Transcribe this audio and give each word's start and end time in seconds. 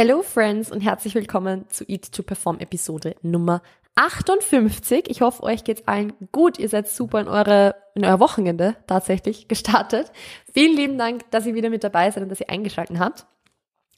Hello 0.00 0.22
Friends 0.22 0.70
und 0.70 0.80
herzlich 0.80 1.16
willkommen 1.16 1.64
zu 1.70 1.82
Eat 1.88 2.12
to 2.12 2.22
Perform 2.22 2.60
Episode 2.60 3.16
Nummer 3.22 3.62
58. 3.96 5.06
Ich 5.08 5.22
hoffe, 5.22 5.42
euch 5.42 5.64
geht's 5.64 5.88
allen 5.88 6.12
gut. 6.30 6.56
Ihr 6.56 6.68
seid 6.68 6.86
super 6.86 7.20
in 7.20 7.26
eure, 7.26 7.74
in 7.96 8.04
euer 8.04 8.20
Wochenende 8.20 8.76
tatsächlich 8.86 9.48
gestartet. 9.48 10.12
Vielen 10.54 10.76
lieben 10.76 10.98
Dank, 10.98 11.28
dass 11.32 11.46
ihr 11.46 11.56
wieder 11.56 11.68
mit 11.68 11.82
dabei 11.82 12.12
seid 12.12 12.22
und 12.22 12.28
dass 12.28 12.38
ihr 12.38 12.48
eingeschaltet 12.48 13.00
habt. 13.00 13.26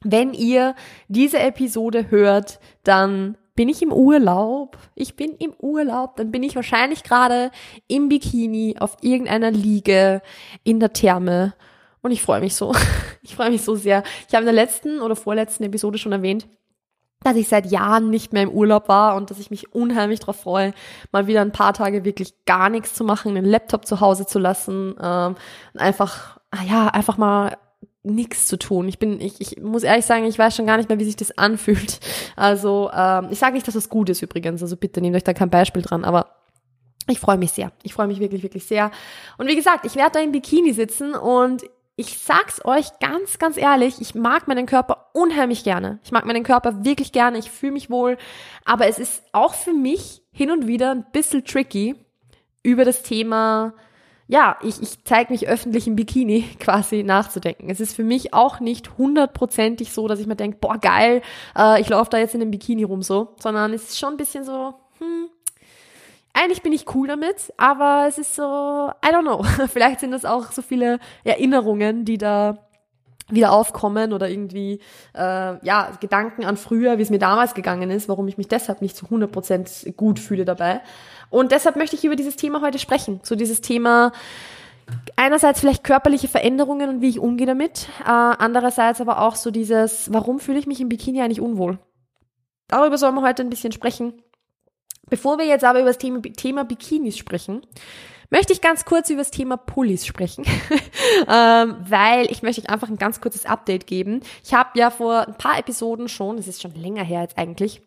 Wenn 0.02 0.32
ihr 0.32 0.74
diese 1.08 1.38
Episode 1.38 2.10
hört, 2.10 2.60
dann 2.82 3.36
bin 3.54 3.68
ich 3.68 3.82
im 3.82 3.92
Urlaub. 3.92 4.78
Ich 4.94 5.16
bin 5.16 5.32
im 5.36 5.52
Urlaub. 5.58 6.16
Dann 6.16 6.30
bin 6.30 6.42
ich 6.42 6.56
wahrscheinlich 6.56 7.02
gerade 7.02 7.50
im 7.88 8.08
Bikini 8.08 8.76
auf 8.80 8.96
irgendeiner 9.02 9.50
Liege 9.50 10.22
in 10.64 10.80
der 10.80 10.94
Therme. 10.94 11.52
Und 12.02 12.10
ich 12.10 12.22
freue 12.22 12.40
mich 12.40 12.54
so. 12.54 12.72
Ich 13.22 13.36
freue 13.36 13.50
mich 13.50 13.60
so 13.60 13.76
sehr. 13.76 14.02
Ich 14.28 14.34
habe 14.34 14.44
in 14.44 14.46
der 14.46 14.54
letzten 14.54 15.02
oder 15.02 15.14
vorletzten 15.14 15.62
Episode 15.64 15.98
schon 15.98 16.12
erwähnt, 16.12 16.48
dass 17.22 17.36
ich 17.36 17.48
seit 17.48 17.70
Jahren 17.70 18.08
nicht 18.08 18.32
mehr 18.32 18.44
im 18.44 18.50
Urlaub 18.50 18.88
war 18.88 19.14
und 19.14 19.30
dass 19.30 19.38
ich 19.38 19.50
mich 19.50 19.74
unheimlich 19.74 20.20
darauf 20.20 20.40
freue, 20.40 20.72
mal 21.12 21.26
wieder 21.26 21.42
ein 21.42 21.52
paar 21.52 21.74
Tage 21.74 22.04
wirklich 22.06 22.46
gar 22.46 22.70
nichts 22.70 22.94
zu 22.94 23.04
machen, 23.04 23.34
den 23.34 23.44
Laptop 23.44 23.84
zu 23.84 24.00
Hause 24.00 24.24
zu 24.26 24.38
lassen, 24.38 24.94
ähm, 25.00 25.36
einfach, 25.76 26.40
ah 26.50 26.64
ja, 26.66 26.86
einfach 26.88 27.18
mal 27.18 27.58
nichts 28.02 28.46
zu 28.46 28.58
tun. 28.58 28.88
Ich 28.88 28.98
bin, 28.98 29.20
ich, 29.20 29.40
ich 29.40 29.60
muss 29.60 29.82
ehrlich 29.82 30.06
sagen, 30.06 30.24
ich 30.24 30.38
weiß 30.38 30.56
schon 30.56 30.66
gar 30.66 30.78
nicht 30.78 30.88
mehr, 30.88 30.98
wie 30.98 31.04
sich 31.04 31.16
das 31.16 31.30
anfühlt. 31.38 32.00
Also 32.36 32.90
ähm, 32.94 33.28
ich 33.30 33.38
sage 33.38 33.54
nicht, 33.54 33.68
dass 33.68 33.74
es 33.74 33.90
gut 33.90 34.08
ist 34.08 34.22
übrigens. 34.22 34.62
Also 34.62 34.76
bitte 34.76 35.02
nehmt 35.02 35.16
euch 35.16 35.24
da 35.24 35.34
kein 35.34 35.50
Beispiel 35.50 35.82
dran, 35.82 36.04
aber 36.04 36.36
ich 37.06 37.20
freue 37.20 37.38
mich 37.38 37.52
sehr. 37.52 37.72
Ich 37.82 37.92
freue 37.92 38.06
mich 38.06 38.20
wirklich, 38.20 38.42
wirklich 38.42 38.64
sehr. 38.64 38.90
Und 39.36 39.48
wie 39.48 39.56
gesagt, 39.56 39.84
ich 39.84 39.96
werde 39.96 40.12
da 40.14 40.20
im 40.20 40.32
Bikini 40.32 40.72
sitzen 40.72 41.14
und 41.14 41.64
ich 41.96 42.18
sag's 42.18 42.64
euch 42.64 42.98
ganz, 42.98 43.38
ganz 43.38 43.56
ehrlich, 43.56 44.00
ich 44.00 44.14
mag 44.14 44.48
meinen 44.48 44.66
Körper 44.66 45.10
unheimlich 45.12 45.64
gerne. 45.64 45.98
Ich 46.02 46.12
mag 46.12 46.24
meinen 46.24 46.44
Körper 46.44 46.84
wirklich 46.84 47.12
gerne, 47.12 47.38
ich 47.38 47.50
fühle 47.50 47.72
mich 47.72 47.90
wohl, 47.90 48.16
aber 48.64 48.86
es 48.86 48.98
ist 48.98 49.22
auch 49.32 49.54
für 49.54 49.74
mich 49.74 50.22
hin 50.32 50.50
und 50.50 50.66
wieder 50.66 50.92
ein 50.92 51.06
bisschen 51.12 51.44
tricky 51.44 51.96
über 52.62 52.84
das 52.84 53.02
Thema, 53.02 53.74
ja, 54.30 54.56
ich, 54.62 54.80
ich 54.80 55.04
zeige 55.04 55.32
mich 55.32 55.48
öffentlich 55.48 55.88
im 55.88 55.96
Bikini 55.96 56.44
quasi 56.60 57.02
nachzudenken. 57.02 57.68
Es 57.68 57.80
ist 57.80 57.96
für 57.96 58.04
mich 58.04 58.32
auch 58.32 58.60
nicht 58.60 58.96
hundertprozentig 58.96 59.92
so, 59.92 60.06
dass 60.06 60.20
ich 60.20 60.28
mir 60.28 60.36
denke, 60.36 60.58
boah, 60.60 60.78
geil, 60.78 61.20
äh, 61.58 61.80
ich 61.80 61.88
laufe 61.88 62.10
da 62.10 62.18
jetzt 62.18 62.36
in 62.36 62.40
einem 62.40 62.52
Bikini 62.52 62.84
rum 62.84 63.02
so, 63.02 63.34
sondern 63.40 63.72
es 63.72 63.88
ist 63.88 63.98
schon 63.98 64.14
ein 64.14 64.16
bisschen 64.16 64.44
so, 64.44 64.74
hm, 64.98 65.28
eigentlich 66.32 66.62
bin 66.62 66.72
ich 66.72 66.94
cool 66.94 67.08
damit, 67.08 67.52
aber 67.56 68.06
es 68.08 68.18
ist 68.18 68.34
so, 68.34 68.42
I 68.42 69.08
don't 69.08 69.22
know. 69.22 69.42
Vielleicht 69.68 70.00
sind 70.00 70.12
das 70.12 70.24
auch 70.24 70.52
so 70.52 70.62
viele 70.62 70.98
Erinnerungen, 71.24 72.04
die 72.04 72.18
da 72.18 72.70
wieder 73.28 73.52
aufkommen 73.52 74.12
oder 74.12 74.28
irgendwie 74.28 74.80
äh, 75.14 75.64
ja 75.64 75.92
Gedanken 76.00 76.44
an 76.44 76.56
früher, 76.56 76.98
wie 76.98 77.02
es 77.02 77.10
mir 77.10 77.18
damals 77.18 77.54
gegangen 77.54 77.90
ist, 77.90 78.08
warum 78.08 78.26
ich 78.28 78.38
mich 78.38 78.48
deshalb 78.48 78.82
nicht 78.82 78.96
zu 78.96 79.06
100% 79.06 79.92
gut 79.92 80.18
fühle 80.18 80.44
dabei. 80.44 80.80
Und 81.30 81.52
deshalb 81.52 81.76
möchte 81.76 81.96
ich 81.96 82.04
über 82.04 82.16
dieses 82.16 82.36
Thema 82.36 82.60
heute 82.60 82.78
sprechen. 82.78 83.20
So 83.22 83.36
dieses 83.36 83.60
Thema 83.60 84.12
einerseits 85.16 85.60
vielleicht 85.60 85.84
körperliche 85.84 86.28
Veränderungen 86.28 86.88
und 86.88 87.00
wie 87.00 87.08
ich 87.08 87.20
umgehe 87.20 87.46
damit, 87.46 87.88
äh, 88.00 88.08
andererseits 88.08 89.00
aber 89.00 89.22
auch 89.22 89.36
so 89.36 89.50
dieses, 89.50 90.12
warum 90.12 90.40
fühle 90.40 90.58
ich 90.58 90.66
mich 90.66 90.80
im 90.80 90.88
Bikini 90.88 91.22
eigentlich 91.22 91.40
unwohl? 91.40 91.78
Darüber 92.68 92.98
sollen 92.98 93.14
wir 93.14 93.22
heute 93.22 93.42
ein 93.42 93.50
bisschen 93.50 93.72
sprechen. 93.72 94.22
Bevor 95.10 95.38
wir 95.38 95.46
jetzt 95.46 95.64
aber 95.64 95.80
über 95.80 95.88
das 95.90 95.98
Thema, 95.98 96.22
Thema 96.22 96.64
Bikinis 96.64 97.18
sprechen, 97.18 97.62
möchte 98.30 98.52
ich 98.52 98.60
ganz 98.60 98.84
kurz 98.84 99.10
über 99.10 99.20
das 99.20 99.30
Thema 99.30 99.56
Pullis 99.56 100.06
sprechen, 100.06 100.44
ähm, 101.28 101.76
weil 101.80 102.30
ich 102.30 102.42
möchte 102.42 102.62
euch 102.62 102.70
einfach 102.70 102.88
ein 102.88 102.96
ganz 102.96 103.20
kurzes 103.20 103.44
Update 103.44 103.86
geben. 103.86 104.20
Ich 104.44 104.54
habe 104.54 104.78
ja 104.78 104.90
vor 104.90 105.26
ein 105.26 105.34
paar 105.34 105.58
Episoden 105.58 106.08
schon, 106.08 106.36
das 106.36 106.48
ist 106.48 106.62
schon 106.62 106.74
länger 106.74 107.02
her 107.02 107.22
jetzt 107.22 107.36
eigentlich, 107.36 107.82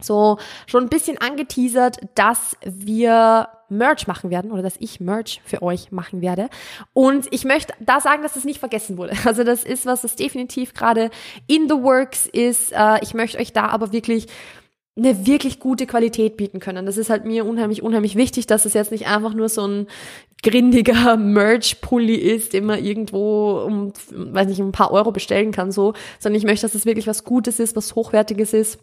so 0.00 0.38
schon 0.66 0.84
ein 0.84 0.88
bisschen 0.88 1.18
angeteasert, 1.18 1.98
dass 2.14 2.56
wir 2.64 3.48
Merch 3.68 4.06
machen 4.06 4.30
werden 4.30 4.52
oder 4.52 4.62
dass 4.62 4.76
ich 4.78 5.00
Merch 5.00 5.40
für 5.44 5.62
euch 5.62 5.90
machen 5.90 6.20
werde. 6.20 6.48
Und 6.92 7.26
ich 7.32 7.44
möchte 7.44 7.74
da 7.80 8.00
sagen, 8.00 8.22
dass 8.22 8.34
das 8.34 8.44
nicht 8.44 8.60
vergessen 8.60 8.98
wurde. 8.98 9.14
Also 9.24 9.42
das 9.42 9.64
ist 9.64 9.86
was, 9.86 10.02
das 10.02 10.16
definitiv 10.16 10.74
gerade 10.74 11.10
in 11.46 11.68
the 11.68 11.76
works 11.76 12.26
ist. 12.26 12.72
Äh, 12.72 12.98
ich 13.02 13.14
möchte 13.14 13.38
euch 13.38 13.52
da 13.52 13.66
aber 13.66 13.92
wirklich 13.92 14.26
eine 14.96 15.26
wirklich 15.26 15.58
gute 15.58 15.86
Qualität 15.86 16.36
bieten 16.36 16.60
können. 16.60 16.86
Das 16.86 16.96
ist 16.96 17.10
halt 17.10 17.24
mir 17.24 17.44
unheimlich, 17.44 17.82
unheimlich 17.82 18.14
wichtig, 18.14 18.46
dass 18.46 18.64
es 18.64 18.74
jetzt 18.74 18.92
nicht 18.92 19.08
einfach 19.08 19.34
nur 19.34 19.48
so 19.48 19.66
ein 19.66 19.86
grindiger 20.42 21.16
Merch-Pulli 21.16 22.14
ist, 22.14 22.52
den 22.52 22.66
man 22.66 22.84
irgendwo 22.84 23.64
um, 23.66 23.92
weiß 24.10 24.46
nicht, 24.46 24.60
um 24.60 24.68
ein 24.68 24.72
paar 24.72 24.92
Euro 24.92 25.10
bestellen 25.10 25.50
kann, 25.50 25.72
so, 25.72 25.94
sondern 26.20 26.38
ich 26.38 26.46
möchte, 26.46 26.66
dass 26.66 26.76
es 26.76 26.86
wirklich 26.86 27.06
was 27.06 27.24
Gutes 27.24 27.58
ist, 27.58 27.74
was 27.74 27.94
Hochwertiges 27.96 28.52
ist 28.52 28.78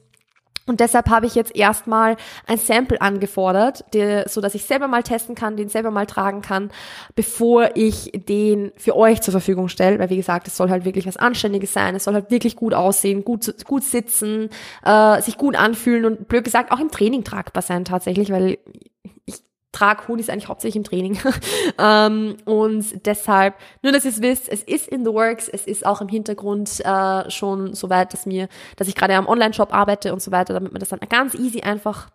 und 0.68 0.80
deshalb 0.80 1.10
habe 1.10 1.26
ich 1.26 1.36
jetzt 1.36 1.56
erstmal 1.56 2.18
ein 2.46 2.58
Sample 2.58 3.02
angefordert, 3.02 3.84
der, 3.94 4.30
so 4.30 4.42
dass 4.42 4.54
ich 4.54 4.66
selber 4.66 4.88
mal 4.88 5.02
testen 5.02 5.34
kann, 5.34 5.58
den 5.58 5.70
selber 5.70 5.90
mal 5.90 6.06
tragen 6.06 6.42
kann, 6.42 6.70
bevor 7.16 7.72
ich 7.76 8.12
den 8.14 8.72
für 8.78 8.96
euch 8.96 9.22
zur 9.22 9.32
Verfügung 9.32 9.70
stelle. 9.70 9.98
Weil 9.98 10.10
wie 10.10 10.18
gesagt, 10.18 10.48
es 10.48 10.56
soll 10.56 10.70
halt 10.70 10.86
wirklich 10.86 11.08
was 11.08 11.18
Anständiges 11.18 11.74
sein, 11.74 11.96
es 11.96 12.04
soll 12.04 12.14
halt 12.14 12.30
wirklich 12.30 12.56
gut 12.56 12.74
aussehen, 12.74 13.26
gut, 13.26 13.66
gut 13.66 13.84
sitzen, 13.84 14.50
äh, 14.86 15.22
sich 15.22 15.38
gut 15.38 15.56
anfühlen 15.56 16.06
und 16.06 16.28
blöd 16.28 16.44
gesagt 16.44 16.72
auch 16.72 16.80
im 16.80 16.92
Training 16.92 17.24
tragbar 17.24 17.64
sein 17.64 17.84
tatsächlich, 17.84 18.32
weil 18.32 18.60
ich 19.26 19.44
trage 19.72 20.08
Hoodies 20.08 20.30
eigentlich 20.30 20.48
hauptsächlich 20.48 20.76
im 20.76 20.84
Training. 20.84 21.20
ähm, 21.78 22.38
und 22.46 23.06
deshalb, 23.06 23.56
nur 23.82 23.92
dass 23.92 24.06
ihr 24.06 24.12
es 24.12 24.22
wisst, 24.22 24.50
es 24.50 24.64
ist 24.64 24.88
in 24.88 25.06
the 25.06 25.12
works, 25.12 25.48
es 25.48 25.66
ist 25.66 25.86
auch 25.86 26.02
im 26.02 26.10
Hintergrund 26.10 26.80
äh, 26.84 27.30
schon 27.30 27.74
so 27.74 27.90
weit, 27.90 28.14
dass 28.14 28.26
mir, 28.26 28.48
dass 28.76 28.88
ich 28.88 28.96
gerade 28.96 29.16
am 29.16 29.28
Online-Shop 29.28 29.74
arbeite 29.74 30.14
und 30.14 30.22
so 30.22 30.32
weiter, 30.32 30.54
damit 30.54 30.72
man 30.72 30.80
das 30.80 30.90
dann 30.90 31.00
ganz 31.10 31.36
easy 31.36 31.62
einfach 31.62 32.10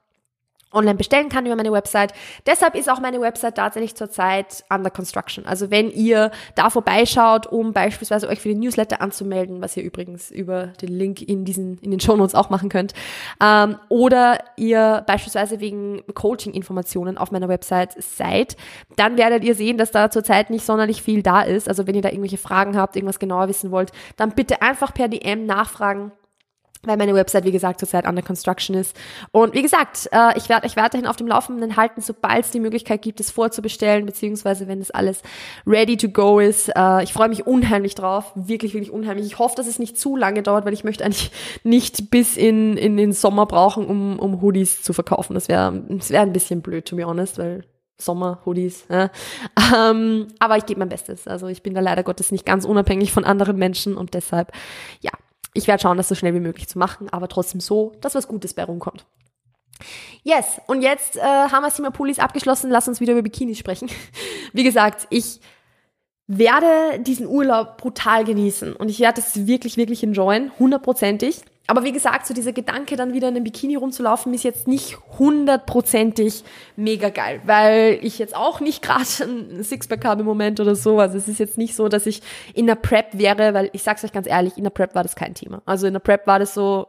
online 0.73 0.97
bestellen 0.97 1.29
kann 1.29 1.47
über 1.47 1.57
meine 1.57 1.73
Website. 1.73 2.13
Deshalb 2.47 2.75
ist 2.75 2.91
auch 2.91 3.01
meine 3.01 3.21
Website 3.21 3.57
tatsächlich 3.57 3.95
zurzeit 3.95 4.65
under 4.69 4.91
construction. 4.91 5.47
Also 5.47 5.71
wenn 5.71 5.91
ihr 5.91 6.31
da 6.55 6.71
vorbeischaut, 6.71 7.47
um 7.47 7.73
beispielsweise 7.73 8.29
euch 8.29 8.41
für 8.41 8.49
den 8.49 8.61
Newsletter 8.61 9.01
anzumelden, 9.01 9.63
was 9.63 9.77
ihr 9.77 9.83
übrigens 9.83 10.31
über 10.31 10.69
den 10.83 10.89
Link 10.89 11.23
in 11.23 11.45
diesen 11.45 11.79
in 11.79 11.91
den 11.91 12.01
Shownotes 12.01 12.35
auch 12.35 12.51
machen 12.51 12.69
könnt, 12.69 12.95
ähm, 13.41 13.77
oder 13.89 14.39
ihr 14.57 15.05
beispielsweise 15.07 15.61
wegen 15.61 16.03
Coaching-Informationen 16.15 17.17
auf 17.17 17.31
meiner 17.31 17.49
Website 17.49 17.95
seid, 18.03 18.57
dann 18.97 19.17
werdet 19.17 19.45
ihr 19.45 19.55
sehen, 19.55 19.79
dass 19.79 19.93
da 19.93 20.11
zurzeit 20.11 20.51
nicht 20.51 20.65
sonderlich 20.65 21.03
viel 21.03 21.23
da 21.23 21.43
ist. 21.43 21.69
Also 21.69 21.87
wenn 21.87 21.95
ihr 21.95 22.03
da 22.03 22.11
irgendwelche 22.11 22.39
Fragen 22.39 22.77
habt, 22.77 22.97
irgendwas 22.97 23.19
genauer 23.19 23.49
wissen 23.49 23.71
wollt, 23.71 23.93
dann 24.17 24.33
bitte 24.33 24.63
einfach 24.63 24.93
per 24.93 25.09
DM 25.09 25.47
nachfragen 25.47 26.13
weil 26.87 26.97
meine 26.97 27.15
Website, 27.15 27.45
wie 27.45 27.53
gesagt, 27.53 27.81
zurzeit 27.81 28.07
under 28.07 28.23
construction 28.23 28.77
ist. 28.77 28.97
Und 29.33 29.55
wie 29.55 29.63
gesagt, 29.63 30.09
äh, 30.13 30.37
ich 30.37 30.49
werde 30.49 30.67
euch 30.67 30.77
weiterhin 30.77 31.07
auf 31.07 31.17
dem 31.17 31.27
Laufenden 31.27 31.77
halten, 31.77 32.01
sobald 32.01 32.45
es 32.45 32.51
die 32.51 32.61
Möglichkeit 32.61 33.03
gibt, 33.03 33.21
es 33.21 33.31
vorzubestellen, 33.31 34.07
beziehungsweise 34.07 34.69
wenn 34.69 34.81
es 34.81 34.91
alles 34.91 35.23
ready 35.67 35.97
to 35.97 36.09
go 36.09 36.39
ist. 36.39 36.71
Äh, 36.75 37.03
ich 37.03 37.13
freue 37.13 37.29
mich 37.29 37.47
unheimlich 37.47 37.95
drauf, 37.95 38.33
wirklich, 38.35 38.75
wirklich 38.75 38.93
unheimlich. 38.93 39.27
Ich 39.27 39.39
hoffe, 39.39 39.57
dass 39.57 39.67
es 39.67 39.79
nicht 39.79 39.99
zu 39.99 40.17
lange 40.17 40.43
dauert, 40.43 40.65
weil 40.65 40.73
ich 40.73 40.85
möchte 40.85 41.05
eigentlich 41.05 41.31
nicht 41.65 42.11
bis 42.11 42.37
in, 42.37 42.77
in 42.77 42.97
den 42.97 43.13
Sommer 43.13 43.47
brauchen, 43.47 43.87
um, 43.87 44.19
um 44.19 44.41
Hoodies 44.41 44.83
zu 44.83 44.93
verkaufen. 44.93 45.35
Das 45.35 45.49
wäre 45.49 45.83
das 45.89 46.11
wär 46.11 46.23
ein 46.23 46.33
bisschen 46.33 46.63
blöd, 46.63 46.87
to 46.87 46.97
be 46.97 47.05
honest, 47.05 47.39
weil 47.39 47.65
Sommer, 47.99 48.41
Hoodies. 48.45 48.85
Ja. 48.91 49.11
Ähm, 49.75 50.29
aber 50.39 50.59
ich 50.59 50.67
gebe 50.67 50.81
mein 50.81 50.89
Bestes. 50.89 51.27
Also 51.27 51.47
ich 51.49 51.63
bin 51.63 51.75
da 51.75 51.81
leider 51.81 52.03
Gottes 52.03 52.31
nicht 52.31 52.45
ganz 52.45 52.65
unabhängig 52.65 53.11
von 53.11 53.25
anderen 53.25 53.57
Menschen 53.57 53.97
und 53.97 54.15
deshalb, 54.15 54.53
ja, 55.01 55.13
ich 55.57 55.67
werde 55.67 55.83
schauen, 55.83 55.97
das 55.97 56.09
so 56.09 56.15
schnell 56.15 56.35
wie 56.35 56.41
möglich 56.41 56.69
zu 56.69 56.79
machen, 56.79 57.09
aber 57.11 57.29
trotzdem 57.29 57.61
so, 57.61 57.93
dass 58.01 58.15
was 58.15 58.29
Gutes 58.29 58.55
bei 58.55 58.65
rumkommt. 58.65 59.07
Yes, 60.23 60.61
und 60.67 60.83
jetzt 60.83 61.17
äh, 61.17 61.21
haben 61.21 61.63
wir 61.63 61.73
Thema 61.73 61.91
Pullis 61.91 62.19
abgeschlossen. 62.19 62.71
Lass 62.71 62.89
uns 62.89 63.01
wieder 63.01 63.13
über 63.13 63.23
Bikinis 63.23 63.59
sprechen. 63.59 63.89
Wie 64.53 64.65
gesagt, 64.65 65.07
ich 65.11 65.41
werde 66.27 66.99
diesen 67.01 67.27
Urlaub 67.27 67.77
brutal 67.77 68.25
genießen 68.25 68.75
und 68.75 68.89
ich 68.89 68.99
werde 68.99 69.21
es 69.21 69.47
wirklich, 69.47 69.77
wirklich 69.77 70.03
enjoyen, 70.03 70.51
hundertprozentig. 70.59 71.43
Aber 71.69 71.83
wie 71.83 71.93
gesagt, 71.93 72.27
so 72.27 72.35
dieser 72.35 72.53
Gedanke, 72.53 72.97
dann 72.97 73.13
wieder 73.13 73.29
in 73.29 73.35
einem 73.35 73.45
Bikini 73.45 73.75
rumzulaufen, 73.75 74.33
ist 74.35 74.45
jetzt 74.45 74.69
nicht 74.69 74.99
hundertprozentig 75.19 76.45
mega 76.77 77.09
geil, 77.09 77.41
weil 77.45 77.99
ich 78.03 78.19
jetzt 78.19 78.37
auch 78.37 78.61
nicht 78.61 78.83
gerade 78.83 79.05
ein 79.21 79.65
Sixpack 79.65 80.05
habe 80.05 80.21
im 80.21 80.27
Moment 80.27 80.61
oder 80.61 80.77
so. 80.77 81.01
Also 81.01 81.19
es 81.19 81.29
ist 81.29 81.39
jetzt 81.39 81.59
nicht 81.59 81.75
so, 81.75 81.89
dass 81.89 82.07
ich 82.07 82.23
in 82.55 82.67
der 82.67 82.77
Prep 82.77 83.19
wäre, 83.19 83.53
weil 83.55 83.71
ich 83.73 83.83
sag's 83.83 84.05
euch 84.05 84.13
ganz 84.13 84.29
ehrlich, 84.29 84.57
in 84.57 84.65
der 84.65 84.71
Prep 84.71 84.95
war 84.95 85.03
das 85.03 85.17
kein 85.17 85.35
Thema. 85.35 85.63
Also 85.67 85.87
in 85.87 85.93
der 85.93 86.01
Prep 86.01 86.27
war 86.27 86.39
das 86.39 86.55
so, 86.55 86.87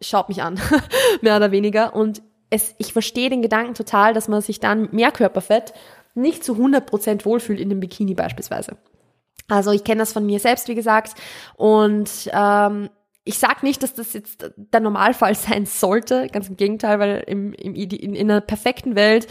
schaut 0.00 0.28
mich 0.28 0.42
an, 0.42 0.60
mehr 1.20 1.36
oder 1.36 1.50
weniger. 1.50 1.94
Und 1.94 2.22
es, 2.50 2.74
ich 2.78 2.92
verstehe 2.92 3.30
den 3.30 3.42
Gedanken 3.42 3.74
total, 3.74 4.14
dass 4.14 4.28
man 4.28 4.40
sich 4.40 4.60
dann 4.60 4.88
mehr 4.92 5.10
Körperfett 5.10 5.74
nicht 6.14 6.44
zu 6.44 6.54
100% 6.54 7.24
wohlfühlt 7.24 7.58
in 7.58 7.68
dem 7.68 7.80
Bikini 7.80 8.14
beispielsweise. 8.14 8.76
Also 9.48 9.72
ich 9.72 9.82
kenne 9.82 9.98
das 9.98 10.12
von 10.12 10.24
mir 10.24 10.38
selbst, 10.38 10.68
wie 10.68 10.74
gesagt. 10.74 11.14
Und 11.56 12.30
ähm, 12.32 12.88
ich 13.24 13.38
sag 13.38 13.62
nicht, 13.62 13.82
dass 13.82 13.94
das 13.94 14.12
jetzt 14.12 14.52
der 14.56 14.80
Normalfall 14.80 15.34
sein 15.34 15.66
sollte, 15.66 16.28
ganz 16.28 16.48
im 16.48 16.56
Gegenteil, 16.56 16.98
weil 16.98 17.24
im, 17.26 17.52
im, 17.54 17.74
in, 17.74 17.90
in 17.90 18.30
einer 18.30 18.40
perfekten 18.40 18.94
Welt 18.94 19.26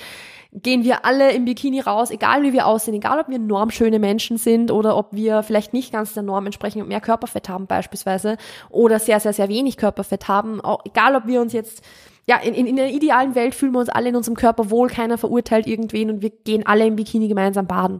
gehen 0.52 0.84
wir 0.84 1.04
alle 1.04 1.32
im 1.32 1.46
Bikini 1.46 1.80
raus, 1.80 2.12
egal 2.12 2.44
wie 2.44 2.54
wir 2.54 2.68
aussehen, 2.68 2.94
egal 2.94 3.20
ob 3.20 3.28
wir 3.28 3.40
normschöne 3.40 3.98
Menschen 3.98 4.38
sind 4.38 4.70
oder 4.70 4.96
ob 4.96 5.08
wir 5.12 5.42
vielleicht 5.42 5.74
nicht 5.74 5.92
ganz 5.92 6.14
der 6.14 6.22
Norm 6.22 6.46
entsprechen 6.46 6.82
und 6.82 6.88
mehr 6.88 7.02
Körperfett 7.02 7.50
haben 7.50 7.66
beispielsweise 7.66 8.38
oder 8.70 9.00
sehr, 9.00 9.20
sehr, 9.20 9.34
sehr 9.34 9.50
wenig 9.50 9.78
Körperfett 9.78 10.28
haben, 10.28 10.62
auch 10.62 10.82
egal 10.86 11.16
ob 11.16 11.26
wir 11.26 11.42
uns 11.42 11.54
jetzt 11.54 11.84
ja, 12.26 12.38
in, 12.38 12.54
in, 12.54 12.68
in 12.68 12.76
der 12.78 12.92
idealen 12.92 13.36
Welt 13.36 13.54
fühlen 13.54 13.74
wir 13.74 13.80
uns 13.80 13.90
alle 13.90 14.10
in 14.10 14.16
unserem 14.16 14.38
Körper 14.38 14.70
wohl, 14.70 14.90
keiner 14.90 15.18
verurteilt 15.18 15.68
irgendwen 15.68 16.10
und 16.10 16.22
wir 16.22 16.30
gehen 16.30 16.66
alle 16.66 16.86
im 16.86 16.96
Bikini 16.96 17.28
gemeinsam 17.28 17.68
baden. 17.68 18.00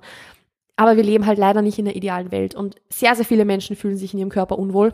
Aber 0.76 0.96
wir 0.96 1.04
leben 1.04 1.26
halt 1.26 1.38
leider 1.38 1.62
nicht 1.62 1.78
in 1.78 1.86
der 1.86 1.96
idealen 1.96 2.32
Welt 2.32 2.56
und 2.56 2.76
sehr, 2.90 3.16
sehr 3.16 3.26
viele 3.26 3.46
Menschen 3.46 3.76
fühlen 3.76 3.98
sich 3.98 4.14
in 4.14 4.20
ihrem 4.20 4.30
Körper 4.30 4.58
unwohl. 4.58 4.94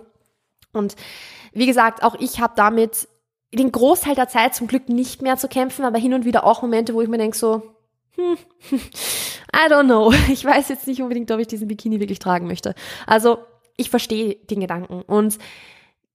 Und 0.73 0.95
wie 1.53 1.65
gesagt, 1.65 2.03
auch 2.03 2.15
ich 2.19 2.39
habe 2.39 2.53
damit 2.55 3.07
den 3.53 3.71
Großteil 3.71 4.15
der 4.15 4.27
Zeit 4.27 4.55
zum 4.55 4.67
Glück 4.67 4.89
nicht 4.89 5.21
mehr 5.21 5.37
zu 5.37 5.47
kämpfen, 5.47 5.83
aber 5.83 5.97
hin 5.97 6.13
und 6.13 6.25
wieder 6.25 6.43
auch 6.43 6.61
Momente, 6.61 6.93
wo 6.93 7.01
ich 7.01 7.09
mir 7.09 7.17
denke 7.17 7.37
so, 7.37 7.63
hm, 8.15 8.37
I 8.71 9.71
don't 9.71 9.85
know. 9.85 10.13
Ich 10.31 10.45
weiß 10.45 10.69
jetzt 10.69 10.87
nicht 10.87 11.01
unbedingt, 11.01 11.31
ob 11.31 11.39
ich 11.39 11.47
diesen 11.47 11.67
Bikini 11.67 11.99
wirklich 11.99 12.19
tragen 12.19 12.47
möchte. 12.47 12.75
Also 13.07 13.39
ich 13.77 13.89
verstehe 13.89 14.35
den 14.35 14.59
Gedanken 14.59 15.01
und 15.01 15.39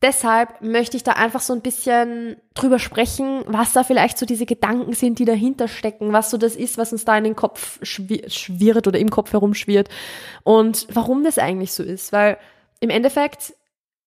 deshalb 0.04 0.60
möchte 0.60 0.98
ich 0.98 1.02
da 1.02 1.12
einfach 1.12 1.40
so 1.40 1.54
ein 1.54 1.62
bisschen 1.62 2.36
drüber 2.52 2.78
sprechen, 2.78 3.42
was 3.46 3.72
da 3.72 3.84
vielleicht 3.84 4.18
so 4.18 4.26
diese 4.26 4.44
Gedanken 4.44 4.92
sind, 4.92 5.18
die 5.18 5.24
dahinter 5.24 5.66
stecken, 5.66 6.12
was 6.12 6.30
so 6.30 6.36
das 6.36 6.56
ist, 6.56 6.76
was 6.76 6.92
uns 6.92 7.06
da 7.06 7.16
in 7.16 7.24
den 7.24 7.36
Kopf 7.36 7.80
schwirrt 7.82 8.86
oder 8.86 8.98
im 8.98 9.08
Kopf 9.08 9.32
herumschwirrt 9.32 9.88
und 10.42 10.86
warum 10.92 11.24
das 11.24 11.38
eigentlich 11.38 11.72
so 11.72 11.82
ist. 11.82 12.12
Weil 12.12 12.36
im 12.80 12.90
Endeffekt, 12.90 13.54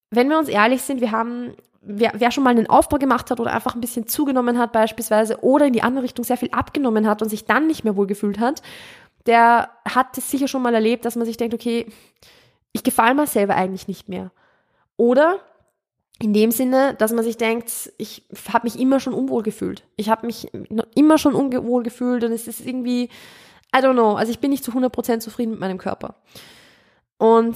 wenn 0.10 0.30
wir 0.30 0.38
uns 0.38 0.50
ehrlich 0.50 0.82
sind, 0.82 1.02
wir 1.02 1.12
haben 1.12 1.54
wer, 1.88 2.12
wer 2.16 2.32
schon 2.32 2.44
mal 2.44 2.52
einen 2.52 2.68
Aufbau 2.68 2.98
gemacht 2.98 3.32
hat 3.32 3.40
oder 3.40 3.54
einfach 3.54 3.76
ein 3.76 3.82
bisschen 3.82 4.08
zugenommen 4.08 4.58
hat 4.58 4.72
beispielsweise 4.72 5.44
oder 5.44 5.66
in 5.66 5.74
die 5.74 5.84
andere 5.84 6.04
Richtung 6.04 6.26
sehr 6.26 6.38
viel 6.38 6.52
abgenommen 6.52 7.08
hat 7.08 7.22
und 7.22 7.30
sich 7.30 7.46
dann 7.46 7.68
nicht 7.68 7.84
mehr 7.84 7.96
wohl 7.96 8.08
gefühlt 8.08 8.40
hat, 8.40 8.62
der 9.26 9.70
hat 9.88 10.18
es 10.18 10.30
sicher 10.30 10.48
schon 10.48 10.62
mal 10.62 10.74
erlebt, 10.74 11.06
dass 11.06 11.16
man 11.16 11.26
sich 11.26 11.38
denkt, 11.38 11.54
okay, 11.54 11.88
ich 12.72 12.84
gefalle 12.84 13.16
mir 13.16 13.28
selber 13.28 13.56
eigentlich 13.56 13.88
nicht 13.88 14.10
mehr. 14.10 14.32
Oder 14.98 15.40
in 16.20 16.34
dem 16.34 16.52
Sinne, 16.52 16.96
dass 16.96 17.14
man 17.14 17.24
sich 17.24 17.38
denkt, 17.38 17.92
ich 17.98 18.24
habe 18.52 18.66
mich 18.66 18.80
immer 18.80 19.00
schon 19.00 19.14
unwohl 19.14 19.44
gefühlt. 19.44 19.84
Ich 19.96 20.10
habe 20.10 20.26
mich 20.26 20.52
immer 20.96 21.18
schon 21.18 21.36
unwohl 21.36 21.84
gefühlt 21.84 22.24
und 22.24 22.32
es 22.32 22.48
ist 22.48 22.66
irgendwie, 22.66 23.10
I 23.76 23.80
don't 23.80 23.94
know, 23.94 24.16
also 24.16 24.32
ich 24.32 24.40
bin 24.40 24.52
nicht 24.52 24.64
zu 24.64 24.72
100% 24.72 25.20
zufrieden 25.20 25.52
mit 25.52 25.60
meinem 25.60 25.78
Körper. 25.78 26.16
Und 27.18 27.56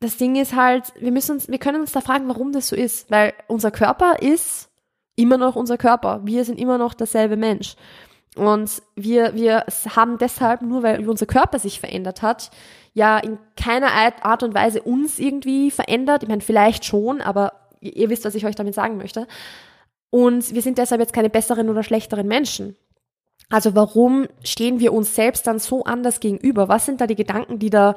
das 0.00 0.16
Ding 0.16 0.36
ist 0.36 0.54
halt, 0.54 0.92
wir 0.98 1.12
müssen 1.12 1.32
uns, 1.32 1.48
wir 1.48 1.58
können 1.58 1.80
uns 1.80 1.92
da 1.92 2.00
fragen, 2.00 2.28
warum 2.28 2.52
das 2.52 2.68
so 2.68 2.76
ist, 2.76 3.10
weil 3.10 3.32
unser 3.48 3.70
Körper 3.70 4.16
ist 4.20 4.68
immer 5.16 5.38
noch 5.38 5.56
unser 5.56 5.78
Körper. 5.78 6.20
Wir 6.24 6.44
sind 6.44 6.58
immer 6.58 6.78
noch 6.78 6.94
derselbe 6.94 7.36
Mensch. 7.36 7.76
Und 8.36 8.82
wir, 8.94 9.34
wir 9.34 9.64
haben 9.96 10.18
deshalb, 10.18 10.60
nur 10.60 10.82
weil 10.82 11.08
unser 11.08 11.24
Körper 11.24 11.58
sich 11.58 11.80
verändert 11.80 12.20
hat, 12.20 12.50
ja 12.92 13.18
in 13.18 13.38
keiner 13.56 13.92
Art 14.22 14.42
und 14.42 14.54
Weise 14.54 14.82
uns 14.82 15.18
irgendwie 15.18 15.70
verändert. 15.70 16.22
Ich 16.22 16.28
meine, 16.28 16.42
vielleicht 16.42 16.84
schon, 16.84 17.22
aber 17.22 17.52
ihr 17.80 18.10
wisst, 18.10 18.26
was 18.26 18.34
ich 18.34 18.44
euch 18.44 18.54
damit 18.54 18.74
sagen 18.74 18.98
möchte. 18.98 19.26
Und 20.10 20.54
wir 20.54 20.62
sind 20.62 20.76
deshalb 20.78 21.00
jetzt 21.00 21.14
keine 21.14 21.30
besseren 21.30 21.70
oder 21.70 21.82
schlechteren 21.82 22.26
Menschen. 22.26 22.76
Also 23.48 23.74
warum 23.74 24.26
stehen 24.42 24.80
wir 24.80 24.92
uns 24.92 25.14
selbst 25.14 25.46
dann 25.46 25.58
so 25.58 25.84
anders 25.84 26.20
gegenüber? 26.20 26.68
Was 26.68 26.84
sind 26.84 27.00
da 27.00 27.06
die 27.06 27.14
Gedanken, 27.14 27.58
die 27.58 27.70
da 27.70 27.96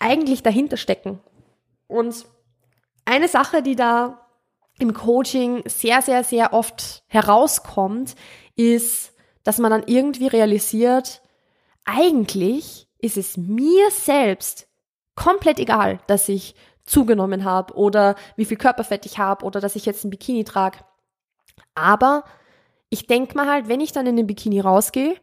eigentlich 0.00 0.42
dahinter 0.42 0.76
stecken. 0.76 1.20
Und 1.86 2.26
eine 3.04 3.28
Sache, 3.28 3.62
die 3.62 3.76
da 3.76 4.26
im 4.80 4.94
Coaching 4.94 5.62
sehr, 5.66 6.02
sehr, 6.02 6.24
sehr 6.24 6.52
oft 6.52 7.04
herauskommt, 7.06 8.14
ist, 8.56 9.12
dass 9.44 9.58
man 9.58 9.70
dann 9.70 9.84
irgendwie 9.86 10.26
realisiert, 10.26 11.22
eigentlich 11.84 12.88
ist 12.98 13.16
es 13.16 13.36
mir 13.36 13.90
selbst 13.90 14.68
komplett 15.14 15.58
egal, 15.58 16.00
dass 16.06 16.28
ich 16.28 16.54
zugenommen 16.84 17.44
habe 17.44 17.74
oder 17.74 18.16
wie 18.36 18.44
viel 18.44 18.56
Körperfett 18.56 19.06
ich 19.06 19.18
habe 19.18 19.44
oder 19.44 19.60
dass 19.60 19.76
ich 19.76 19.86
jetzt 19.86 20.04
ein 20.04 20.10
Bikini 20.10 20.44
trage. 20.44 20.78
Aber 21.74 22.24
ich 22.88 23.06
denke 23.06 23.36
mal 23.36 23.48
halt, 23.48 23.68
wenn 23.68 23.80
ich 23.80 23.92
dann 23.92 24.06
in 24.06 24.16
den 24.16 24.26
Bikini 24.26 24.60
rausgehe, 24.60 25.14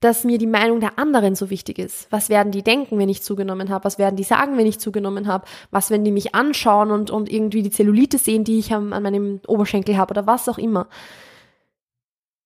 dass 0.00 0.22
mir 0.22 0.38
die 0.38 0.46
Meinung 0.46 0.80
der 0.80 0.98
anderen 0.98 1.34
so 1.34 1.50
wichtig 1.50 1.78
ist. 1.78 2.06
Was 2.10 2.28
werden 2.28 2.52
die 2.52 2.62
denken, 2.62 2.98
wenn 2.98 3.08
ich 3.08 3.22
zugenommen 3.22 3.68
habe? 3.68 3.84
Was 3.84 3.98
werden 3.98 4.16
die 4.16 4.24
sagen, 4.24 4.56
wenn 4.56 4.66
ich 4.66 4.78
zugenommen 4.78 5.26
habe? 5.26 5.46
Was, 5.70 5.90
wenn 5.90 6.04
die 6.04 6.12
mich 6.12 6.34
anschauen 6.34 6.90
und, 6.92 7.10
und 7.10 7.30
irgendwie 7.30 7.62
die 7.62 7.70
Zellulite 7.70 8.18
sehen, 8.18 8.44
die 8.44 8.58
ich 8.58 8.72
an, 8.72 8.88
meinem 8.88 9.40
Oberschenkel 9.46 9.96
habe 9.96 10.12
oder 10.12 10.26
was 10.26 10.48
auch 10.48 10.58
immer? 10.58 10.86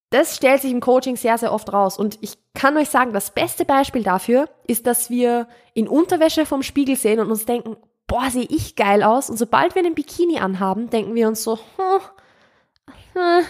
Das 0.09 0.35
stellt 0.35 0.61
sich 0.61 0.71
im 0.71 0.79
Coaching 0.79 1.15
sehr, 1.15 1.37
sehr 1.37 1.53
oft 1.53 1.71
raus. 1.73 1.97
Und 1.97 2.17
ich 2.21 2.37
kann 2.53 2.77
euch 2.77 2.89
sagen, 2.89 3.13
das 3.13 3.31
beste 3.31 3.65
Beispiel 3.65 4.03
dafür 4.03 4.47
ist, 4.67 4.87
dass 4.87 5.09
wir 5.09 5.47
in 5.73 5.87
Unterwäsche 5.87 6.45
vom 6.45 6.63
Spiegel 6.63 6.95
sehen 6.95 7.19
und 7.19 7.31
uns 7.31 7.45
denken, 7.45 7.77
boah, 8.07 8.29
sehe 8.29 8.47
ich 8.47 8.75
geil 8.75 9.01
aus. 9.03 9.29
Und 9.29 9.37
sobald 9.37 9.75
wir 9.75 9.83
einen 9.83 9.95
Bikini 9.95 10.39
anhaben, 10.39 10.89
denken 10.89 11.15
wir 11.15 11.27
uns 11.27 11.43
so, 11.43 11.57
hm, 11.57 12.01
hm, 13.13 13.45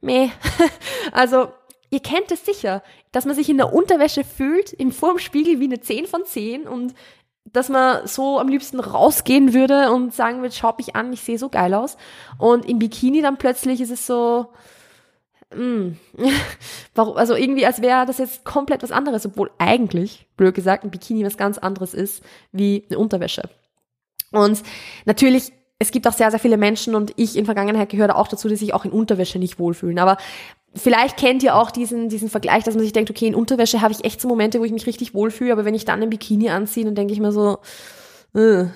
meh. 0.00 0.30
also 1.12 1.48
Ihr 1.92 2.00
kennt 2.00 2.32
es 2.32 2.46
sicher, 2.46 2.82
dass 3.12 3.26
man 3.26 3.34
sich 3.34 3.50
in 3.50 3.58
der 3.58 3.74
Unterwäsche 3.74 4.24
fühlt, 4.24 4.72
im 4.72 4.92
vorm 4.92 5.18
Spiegel 5.18 5.60
wie 5.60 5.66
eine 5.66 5.78
10 5.78 6.06
von 6.06 6.24
10 6.24 6.66
und 6.66 6.94
dass 7.44 7.68
man 7.68 8.06
so 8.06 8.38
am 8.38 8.48
liebsten 8.48 8.80
rausgehen 8.80 9.52
würde 9.52 9.92
und 9.92 10.14
sagen 10.14 10.40
würde, 10.40 10.54
schau 10.54 10.74
mich 10.78 10.96
an, 10.96 11.12
ich 11.12 11.20
sehe 11.20 11.36
so 11.36 11.50
geil 11.50 11.74
aus. 11.74 11.98
Und 12.38 12.64
im 12.64 12.78
Bikini 12.78 13.20
dann 13.20 13.36
plötzlich 13.36 13.78
ist 13.82 13.90
es 13.90 14.06
so, 14.06 14.46
mm, 15.54 15.88
warum, 16.94 17.18
also 17.18 17.34
irgendwie 17.34 17.66
als 17.66 17.82
wäre 17.82 18.06
das 18.06 18.16
jetzt 18.16 18.42
komplett 18.42 18.82
was 18.82 18.90
anderes, 18.90 19.26
obwohl 19.26 19.50
eigentlich, 19.58 20.26
blöd 20.38 20.54
gesagt, 20.54 20.84
ein 20.84 20.90
Bikini 20.90 21.26
was 21.26 21.36
ganz 21.36 21.58
anderes 21.58 21.92
ist 21.92 22.24
wie 22.52 22.86
eine 22.88 22.98
Unterwäsche. 22.98 23.42
Und 24.30 24.62
natürlich 25.04 25.52
es 25.82 25.90
gibt 25.90 26.06
auch 26.06 26.12
sehr, 26.12 26.30
sehr 26.30 26.38
viele 26.38 26.56
Menschen 26.56 26.94
und 26.94 27.12
ich 27.16 27.36
in 27.36 27.44
Vergangenheit 27.44 27.88
gehöre 27.88 28.14
auch 28.14 28.28
dazu, 28.28 28.48
die 28.48 28.54
sich 28.54 28.72
auch 28.72 28.84
in 28.84 28.92
Unterwäsche 28.92 29.40
nicht 29.40 29.58
wohlfühlen. 29.58 29.98
Aber 29.98 30.16
vielleicht 30.74 31.16
kennt 31.16 31.42
ihr 31.42 31.56
auch 31.56 31.70
diesen, 31.70 32.08
diesen 32.08 32.28
Vergleich, 32.28 32.64
dass 32.64 32.74
man 32.74 32.84
sich 32.84 32.92
denkt, 32.92 33.10
okay, 33.10 33.26
in 33.26 33.34
Unterwäsche 33.34 33.80
habe 33.80 33.92
ich 33.92 34.04
echt 34.04 34.20
so 34.20 34.28
Momente, 34.28 34.60
wo 34.60 34.64
ich 34.64 34.72
mich 34.72 34.86
richtig 34.86 35.14
wohlfühle, 35.14 35.52
aber 35.52 35.64
wenn 35.64 35.74
ich 35.74 35.84
dann 35.84 36.02
ein 36.02 36.10
Bikini 36.10 36.50
anziehe, 36.50 36.84
dann 36.84 36.94
denke 36.94 37.12
ich 37.12 37.20
mir 37.20 37.32
so, 37.32 37.58
äh. 38.34 38.66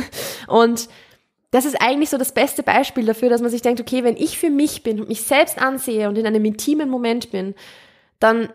und 0.48 0.88
das 1.50 1.64
ist 1.64 1.80
eigentlich 1.80 2.10
so 2.10 2.18
das 2.18 2.32
beste 2.32 2.62
Beispiel 2.62 3.06
dafür, 3.06 3.30
dass 3.30 3.40
man 3.40 3.50
sich 3.50 3.62
denkt, 3.62 3.80
okay, 3.80 4.04
wenn 4.04 4.16
ich 4.16 4.38
für 4.38 4.50
mich 4.50 4.82
bin 4.82 5.00
und 5.00 5.08
mich 5.08 5.22
selbst 5.22 5.58
ansehe 5.58 6.08
und 6.08 6.18
in 6.18 6.26
einem 6.26 6.44
intimen 6.44 6.90
Moment 6.90 7.30
bin, 7.30 7.54
dann 8.18 8.50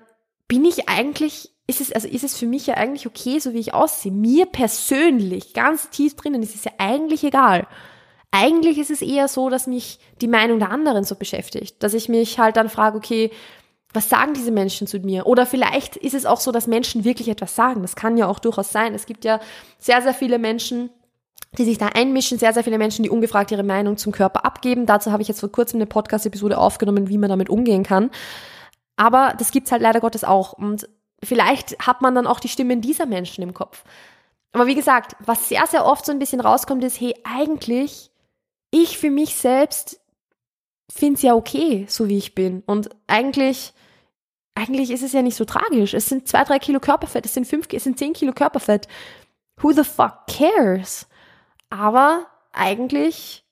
bin 0.48 0.66
ich 0.66 0.90
eigentlich, 0.90 1.50
ist 1.66 1.82
es, 1.82 1.92
also 1.92 2.08
ist 2.08 2.24
es 2.24 2.38
für 2.38 2.46
mich 2.46 2.68
ja 2.68 2.76
eigentlich 2.76 3.08
okay, 3.08 3.40
so 3.40 3.54
wie 3.54 3.60
ich 3.60 3.74
aussehe. 3.74 4.12
Mir 4.12 4.46
persönlich, 4.46 5.54
ganz 5.54 5.90
tief 5.90 6.16
drinnen, 6.16 6.44
ist 6.44 6.56
es 6.56 6.66
ja 6.66 6.74
eigentlich 6.78 7.24
egal. 7.24 7.68
Eigentlich 8.32 8.78
ist 8.78 8.92
es 8.92 9.02
eher 9.02 9.28
so, 9.28 9.50
dass 9.50 9.68
mich 9.68 10.00
die 10.22 10.28
Meinung 10.28 10.60
der 10.60 10.72
anderen 10.72 11.04
so 11.04 11.16
beschäftigt, 11.16 11.84
dass 11.84 11.94
ich 11.94 12.08
mich 12.08 12.40
halt 12.40 12.56
dann 12.56 12.70
frage, 12.70 12.98
okay, 12.98 13.32
was 13.94 14.10
sagen 14.10 14.34
diese 14.34 14.52
Menschen 14.52 14.88
zu 14.88 15.00
mir? 15.00 15.28
Oder 15.28 15.46
vielleicht 15.46 15.98
ist 15.98 16.14
es 16.14 16.26
auch 16.26 16.40
so, 16.40 16.52
dass 16.54 16.66
Menschen 16.66 17.04
wirklich 17.04 17.28
etwas 17.28 17.56
sagen. 17.56 17.82
Das 17.82 17.96
kann 17.96 18.18
ja 18.18 18.28
auch 18.28 18.40
durchaus 18.40 18.72
sein. 18.72 18.94
Es 18.94 19.06
gibt 19.06 19.26
ja 19.26 19.42
sehr, 19.80 20.02
sehr 20.02 20.14
viele 20.14 20.40
Menschen, 20.40 20.90
die 21.58 21.66
sich 21.66 21.78
da 21.78 21.88
einmischen, 21.88 22.40
sehr, 22.40 22.54
sehr 22.54 22.64
viele 22.64 22.78
Menschen, 22.78 23.04
die 23.04 23.10
ungefragt 23.10 23.52
ihre 23.52 23.64
Meinung 23.64 23.98
zum 23.98 24.14
Körper 24.14 24.46
abgeben. 24.46 24.86
Dazu 24.86 25.12
habe 25.12 25.22
ich 25.22 25.28
jetzt 25.28 25.42
vor 25.42 25.52
kurzem 25.52 25.78
eine 25.78 25.88
Podcast-Episode 25.88 26.58
aufgenommen, 26.58 27.10
wie 27.10 27.18
man 27.18 27.30
damit 27.30 27.50
umgehen 27.50 27.84
kann. 27.84 28.10
Aber 28.96 29.34
das 29.38 29.52
gibt's 29.52 29.72
halt 29.72 29.82
leider 29.82 30.00
Gottes 30.00 30.24
auch. 30.24 30.54
Und 30.54 30.88
vielleicht 31.22 31.86
hat 31.86 32.02
man 32.02 32.16
dann 32.16 32.28
auch 32.28 32.40
die 32.40 32.48
Stimmen 32.48 32.80
dieser 32.80 33.06
Menschen 33.06 33.44
im 33.44 33.54
Kopf. 33.54 33.84
Aber 34.54 34.68
wie 34.68 34.76
gesagt, 34.76 35.16
was 35.20 35.50
sehr, 35.50 35.66
sehr 35.68 35.86
oft 35.86 36.06
so 36.06 36.12
ein 36.12 36.20
bisschen 36.20 36.40
rauskommt, 36.40 36.84
ist, 36.84 37.00
hey, 37.00 37.14
eigentlich 37.24 38.11
ich 38.72 38.98
für 38.98 39.12
mich 39.12 39.36
selbst 39.36 40.00
finde 40.90 41.18
es 41.18 41.22
ja 41.22 41.36
okay, 41.36 41.86
so 41.88 42.10
wie 42.10 42.18
ich 42.18 42.36
bin. 42.36 42.64
Und 42.66 42.90
eigentlich, 43.08 43.74
eigentlich 44.56 44.92
ist 44.92 45.04
es 45.04 45.14
ja 45.14 45.22
nicht 45.22 45.36
so 45.36 45.46
tragisch. 45.46 45.94
Es 45.94 46.08
sind 46.08 46.28
zwei, 46.28 46.44
drei 46.44 46.60
Kilo 46.60 46.80
Körperfett, 46.80 47.26
es 47.26 47.34
sind 47.34 47.48
fünf, 47.48 47.68
es 47.72 47.84
sind 47.84 47.98
zehn 47.98 48.14
Kilo 48.14 48.34
Körperfett. 48.34 48.88
Who 49.58 49.72
the 49.72 49.84
fuck 49.84 50.26
cares? 50.28 51.08
Aber 51.70 52.26
eigentlich 52.52 53.46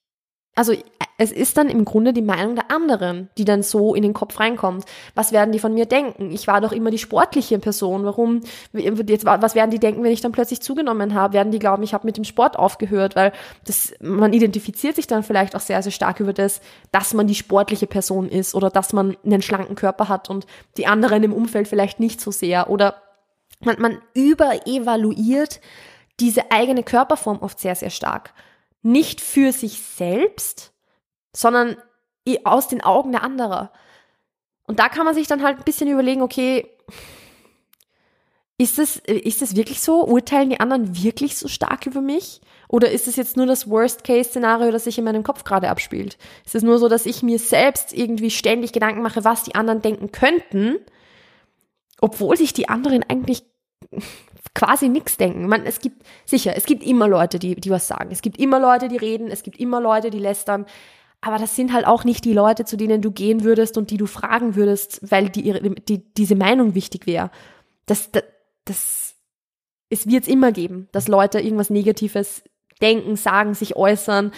also 0.59 0.73
es 1.21 1.33
ist 1.33 1.57
dann 1.57 1.67
im 1.67 1.83
Grunde 1.83 2.13
die 2.13 2.21
Meinung 2.21 2.55
der 2.55 2.71
anderen, 2.71 3.29
die 3.37 3.43
dann 3.43 3.61
so 3.61 3.93
in 3.93 4.03
den 4.03 4.13
Kopf 4.13 4.39
reinkommt. 4.39 4.85
Was 5.15 5.33
werden 5.33 5.51
die 5.51 5.59
von 5.59 5.73
mir 5.73 5.85
denken? 5.85 6.31
Ich 6.31 6.47
war 6.47 6.61
doch 6.61 6.71
immer 6.71 6.91
die 6.91 6.97
sportliche 6.97 7.59
Person. 7.59 8.05
Warum? 8.05 8.39
Jetzt, 8.71 9.25
was 9.25 9.53
werden 9.53 9.69
die 9.69 9.79
denken, 9.79 10.01
wenn 10.01 10.13
ich 10.13 10.21
dann 10.21 10.31
plötzlich 10.31 10.61
zugenommen 10.61 11.13
habe? 11.13 11.33
Werden 11.33 11.51
die 11.51 11.59
glauben, 11.59 11.83
ich 11.83 11.93
habe 11.93 12.07
mit 12.07 12.15
dem 12.15 12.23
Sport 12.23 12.57
aufgehört? 12.57 13.17
Weil 13.17 13.33
das, 13.65 13.93
man 13.99 14.31
identifiziert 14.31 14.95
sich 14.95 15.07
dann 15.07 15.23
vielleicht 15.23 15.57
auch 15.57 15.59
sehr, 15.59 15.83
sehr 15.83 15.91
stark 15.91 16.21
über 16.21 16.31
das, 16.31 16.61
dass 16.93 17.13
man 17.13 17.27
die 17.27 17.35
sportliche 17.35 17.85
Person 17.85 18.29
ist 18.29 18.55
oder 18.55 18.69
dass 18.69 18.93
man 18.93 19.17
einen 19.25 19.41
schlanken 19.41 19.75
Körper 19.75 20.07
hat 20.07 20.29
und 20.29 20.47
die 20.77 20.87
anderen 20.87 21.21
im 21.23 21.33
Umfeld 21.33 21.67
vielleicht 21.67 21.99
nicht 21.99 22.21
so 22.21 22.31
sehr. 22.31 22.69
Oder 22.69 22.95
man, 23.59 23.75
man 23.81 23.97
überevaluiert 24.13 25.59
diese 26.21 26.49
eigene 26.49 26.83
Körperform 26.83 27.39
oft 27.41 27.59
sehr, 27.59 27.75
sehr 27.75 27.89
stark 27.89 28.33
nicht 28.81 29.21
für 29.21 29.51
sich 29.51 29.81
selbst, 29.81 30.73
sondern 31.35 31.77
aus 32.43 32.67
den 32.67 32.81
Augen 32.81 33.11
der 33.11 33.23
anderen. 33.23 33.69
Und 34.67 34.79
da 34.79 34.87
kann 34.89 35.05
man 35.05 35.15
sich 35.15 35.27
dann 35.27 35.43
halt 35.43 35.57
ein 35.57 35.63
bisschen 35.63 35.89
überlegen, 35.89 36.21
okay, 36.21 36.67
ist 38.57 38.77
das, 38.77 38.97
ist 38.97 39.41
das 39.41 39.55
wirklich 39.55 39.81
so? 39.81 40.05
Urteilen 40.05 40.49
die 40.49 40.59
anderen 40.59 41.01
wirklich 41.01 41.37
so 41.37 41.47
stark 41.47 41.85
über 41.85 42.01
mich? 42.01 42.41
Oder 42.67 42.91
ist 42.91 43.07
es 43.07 43.15
jetzt 43.15 43.35
nur 43.35 43.47
das 43.47 43.69
Worst-Case-Szenario, 43.69 44.71
das 44.71 44.83
sich 44.83 44.97
in 44.97 45.05
meinem 45.05 45.23
Kopf 45.23 45.43
gerade 45.43 45.69
abspielt? 45.69 46.17
Ist 46.45 46.55
es 46.55 46.61
nur 46.61 46.77
so, 46.77 46.87
dass 46.87 47.05
ich 47.05 47.23
mir 47.23 47.39
selbst 47.39 47.93
irgendwie 47.93 48.29
ständig 48.29 48.73
Gedanken 48.73 49.01
mache, 49.01 49.23
was 49.23 49.43
die 49.43 49.55
anderen 49.55 49.81
denken 49.81 50.11
könnten, 50.11 50.77
obwohl 52.01 52.37
sich 52.37 52.53
die 52.53 52.69
anderen 52.69 53.03
eigentlich 53.09 53.43
quasi 54.53 54.89
nichts 54.89 55.17
denken. 55.17 55.47
Man, 55.47 55.65
es 55.65 55.79
gibt 55.79 56.05
sicher, 56.25 56.53
es 56.55 56.65
gibt 56.65 56.83
immer 56.83 57.07
Leute, 57.07 57.39
die, 57.39 57.55
die 57.55 57.69
was 57.69 57.87
sagen. 57.87 58.09
Es 58.11 58.21
gibt 58.21 58.37
immer 58.37 58.59
Leute, 58.59 58.87
die 58.87 58.97
reden. 58.97 59.29
Es 59.31 59.43
gibt 59.43 59.59
immer 59.59 59.79
Leute, 59.79 60.09
die 60.09 60.19
lästern. 60.19 60.65
Aber 61.21 61.37
das 61.37 61.55
sind 61.55 61.73
halt 61.73 61.85
auch 61.85 62.05
nicht 62.05 62.23
die 62.23 62.33
Leute, 62.33 62.63
zu 62.65 62.77
denen 62.77 63.01
du 63.01 63.11
gehen 63.11 63.43
würdest 63.43 63.77
und 63.77 63.91
die 63.91 63.97
du 63.97 64.05
fragen 64.05 64.55
würdest, 64.55 65.11
weil 65.11 65.29
die, 65.29 65.75
die, 65.87 66.13
diese 66.13 66.35
Meinung 66.35 66.75
wichtig 66.75 67.07
wäre. 67.07 67.29
Das, 67.85 68.09
das, 68.11 68.23
das, 68.63 69.15
es 69.89 70.07
wird 70.07 70.23
es 70.23 70.29
immer 70.29 70.51
geben, 70.51 70.87
dass 70.91 71.07
Leute 71.07 71.39
irgendwas 71.39 71.69
Negatives 71.69 72.43
denken, 72.81 73.17
sagen, 73.17 73.53
sich 73.53 73.75
äußern, 73.75 74.31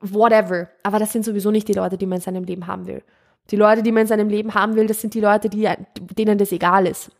whatever. 0.00 0.70
Aber 0.84 0.98
das 0.98 1.12
sind 1.12 1.24
sowieso 1.24 1.50
nicht 1.50 1.66
die 1.66 1.72
Leute, 1.72 1.98
die 1.98 2.06
man 2.06 2.16
in 2.16 2.22
seinem 2.22 2.44
Leben 2.44 2.68
haben 2.68 2.86
will. 2.86 3.02
Die 3.50 3.56
Leute, 3.56 3.82
die 3.82 3.92
man 3.92 4.02
in 4.02 4.08
seinem 4.08 4.28
Leben 4.28 4.54
haben 4.54 4.76
will, 4.76 4.86
das 4.86 5.00
sind 5.00 5.14
die 5.14 5.20
Leute, 5.20 5.48
die, 5.48 5.68
denen 5.98 6.38
das 6.38 6.52
egal 6.52 6.86
ist. 6.86 7.10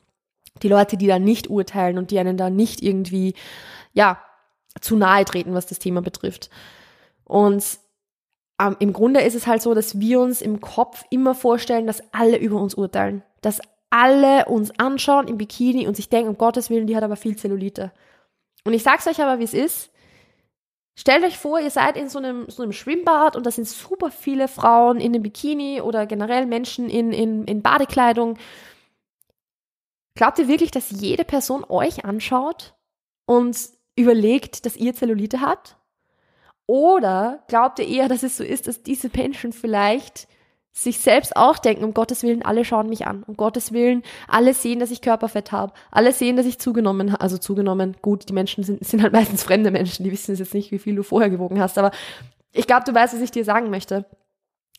Die 0.63 0.69
Leute, 0.69 0.97
die 0.97 1.07
da 1.07 1.19
nicht 1.19 1.51
urteilen 1.51 1.99
und 1.99 2.11
die 2.11 2.19
einen 2.19 2.37
da 2.37 2.51
nicht 2.51 2.83
irgendwie, 2.83 3.35
ja, 3.93 4.21
zu 4.81 4.97
nahe 4.97 5.25
treten, 5.25 5.55
was 5.55 5.67
das 5.67 5.79
Thema 5.79 6.03
betrifft. 6.03 6.51
Und 7.25 7.65
ähm, 8.61 8.77
im 8.79 8.93
Grunde 8.93 9.21
ist 9.21 9.35
es 9.35 9.47
halt 9.47 9.63
so, 9.63 9.75
dass 9.75 9.99
wir 10.01 10.21
uns 10.21 10.41
im 10.41 10.61
Kopf 10.61 11.05
immer 11.11 11.35
vorstellen, 11.35 11.87
dass 11.87 12.03
alle 12.13 12.39
über 12.39 12.61
uns 12.61 12.75
urteilen. 12.75 13.23
Dass 13.43 13.61
alle 13.91 14.47
uns 14.47 14.73
anschauen 14.79 15.29
im 15.29 15.39
Bikini 15.39 15.87
und 15.87 15.97
sich 15.97 16.09
denken, 16.09 16.31
um 16.31 16.39
Gottes 16.39 16.71
Willen, 16.71 16.87
die 16.87 16.97
hat 16.97 17.05
aber 17.05 17.17
viel 17.17 17.37
Zellulite. 17.37 17.93
Und 18.65 18.73
ich 18.73 18.83
sag's 18.83 19.07
euch 19.07 19.23
aber, 19.23 19.39
wie 19.39 19.45
es 19.45 19.55
ist. 19.55 19.91
Stellt 20.99 21.25
euch 21.25 21.37
vor, 21.37 21.61
ihr 21.61 21.71
seid 21.71 21.97
in 21.97 22.09
so 22.09 22.19
einem, 22.19 22.49
so 22.49 22.63
einem 22.63 22.73
Schwimmbad 22.73 23.37
und 23.37 23.45
da 23.45 23.51
sind 23.51 23.69
super 23.69 24.11
viele 24.11 24.49
Frauen 24.49 24.99
in 24.99 25.15
einem 25.15 25.23
Bikini 25.23 25.83
oder 25.83 26.07
generell 26.07 26.47
Menschen 26.47 26.89
in, 26.89 27.13
in, 27.13 27.45
in 27.45 27.61
Badekleidung. 27.61 28.39
Glaubt 30.15 30.39
ihr 30.39 30.49
wirklich, 30.49 30.71
dass 30.71 30.91
jede 30.91 31.25
Person 31.25 31.65
euch 31.69 32.07
anschaut 32.07 32.75
und 33.27 33.59
überlegt, 33.95 34.65
dass 34.65 34.77
ihr 34.77 34.95
Zellulite 34.95 35.43
habt? 35.43 35.77
Oder 36.67 37.45
glaubt 37.49 37.79
ihr 37.79 37.87
eher, 37.87 38.09
dass 38.09 38.23
es 38.23 38.37
so 38.37 38.45
ist, 38.45 38.67
dass 38.67 38.83
diese 38.83 39.11
Menschen 39.15 39.53
vielleicht 39.53 40.29
sich 40.73 40.99
selbst 40.99 41.37
auch 41.37 41.57
denken, 41.57 41.85
um 41.85 41.95
Gottes 41.95 42.23
Willen, 42.23 42.45
alle 42.45 42.65
schauen 42.65 42.91
mich 42.91 43.07
an. 43.07 43.23
Um 43.23 43.37
Gottes 43.37 43.73
Willen, 43.73 44.03
alle 44.29 44.53
sehen, 44.53 44.79
dass 44.79 44.91
ich 44.91 45.01
Körperfett 45.01 45.51
habe. 45.51 45.73
Alle 45.91 46.13
sehen, 46.13 46.37
dass 46.37 46.45
ich 46.45 46.59
zugenommen 46.59 47.13
habe. 47.13 47.23
Also 47.23 47.39
zugenommen, 47.39 47.97
gut, 48.03 48.29
die 48.29 48.35
Menschen 48.35 48.63
sind, 48.63 48.85
sind 48.85 49.03
halt 49.03 49.13
meistens 49.13 49.43
fremde 49.43 49.71
Menschen, 49.71 50.05
die 50.05 50.13
wissen 50.13 50.37
jetzt 50.37 50.53
nicht, 50.53 50.73
wie 50.73 50.79
viel 50.79 50.95
du 50.95 51.03
vorher 51.03 51.31
gewogen 51.31 51.61
hast. 51.61 51.79
Aber 51.79 51.93
ich 52.53 52.67
glaube, 52.67 52.85
du 52.85 52.93
weißt, 52.93 53.15
was 53.15 53.23
ich 53.23 53.31
dir 53.31 53.45
sagen 53.45 53.71
möchte. 53.71 54.05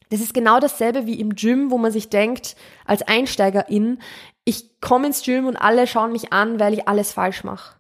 Das 0.10 0.22
ist 0.22 0.36
genau 0.36 0.60
dasselbe 0.60 1.08
wie 1.08 1.20
im 1.20 1.36
Gym, 1.36 1.72
wo 1.72 1.80
man 1.80 1.92
sich 1.92 2.10
denkt, 2.10 2.56
als 2.86 3.02
Einsteigerin, 3.02 4.00
ich 4.46 4.80
komme 4.80 5.08
ins 5.08 5.24
Gym 5.24 5.48
und 5.48 5.58
alle 5.58 5.88
schauen 5.88 6.12
mich 6.12 6.32
an, 6.32 6.60
weil 6.60 6.74
ich 6.74 6.88
alles 6.88 7.12
falsch 7.12 7.44
mache. 7.44 7.77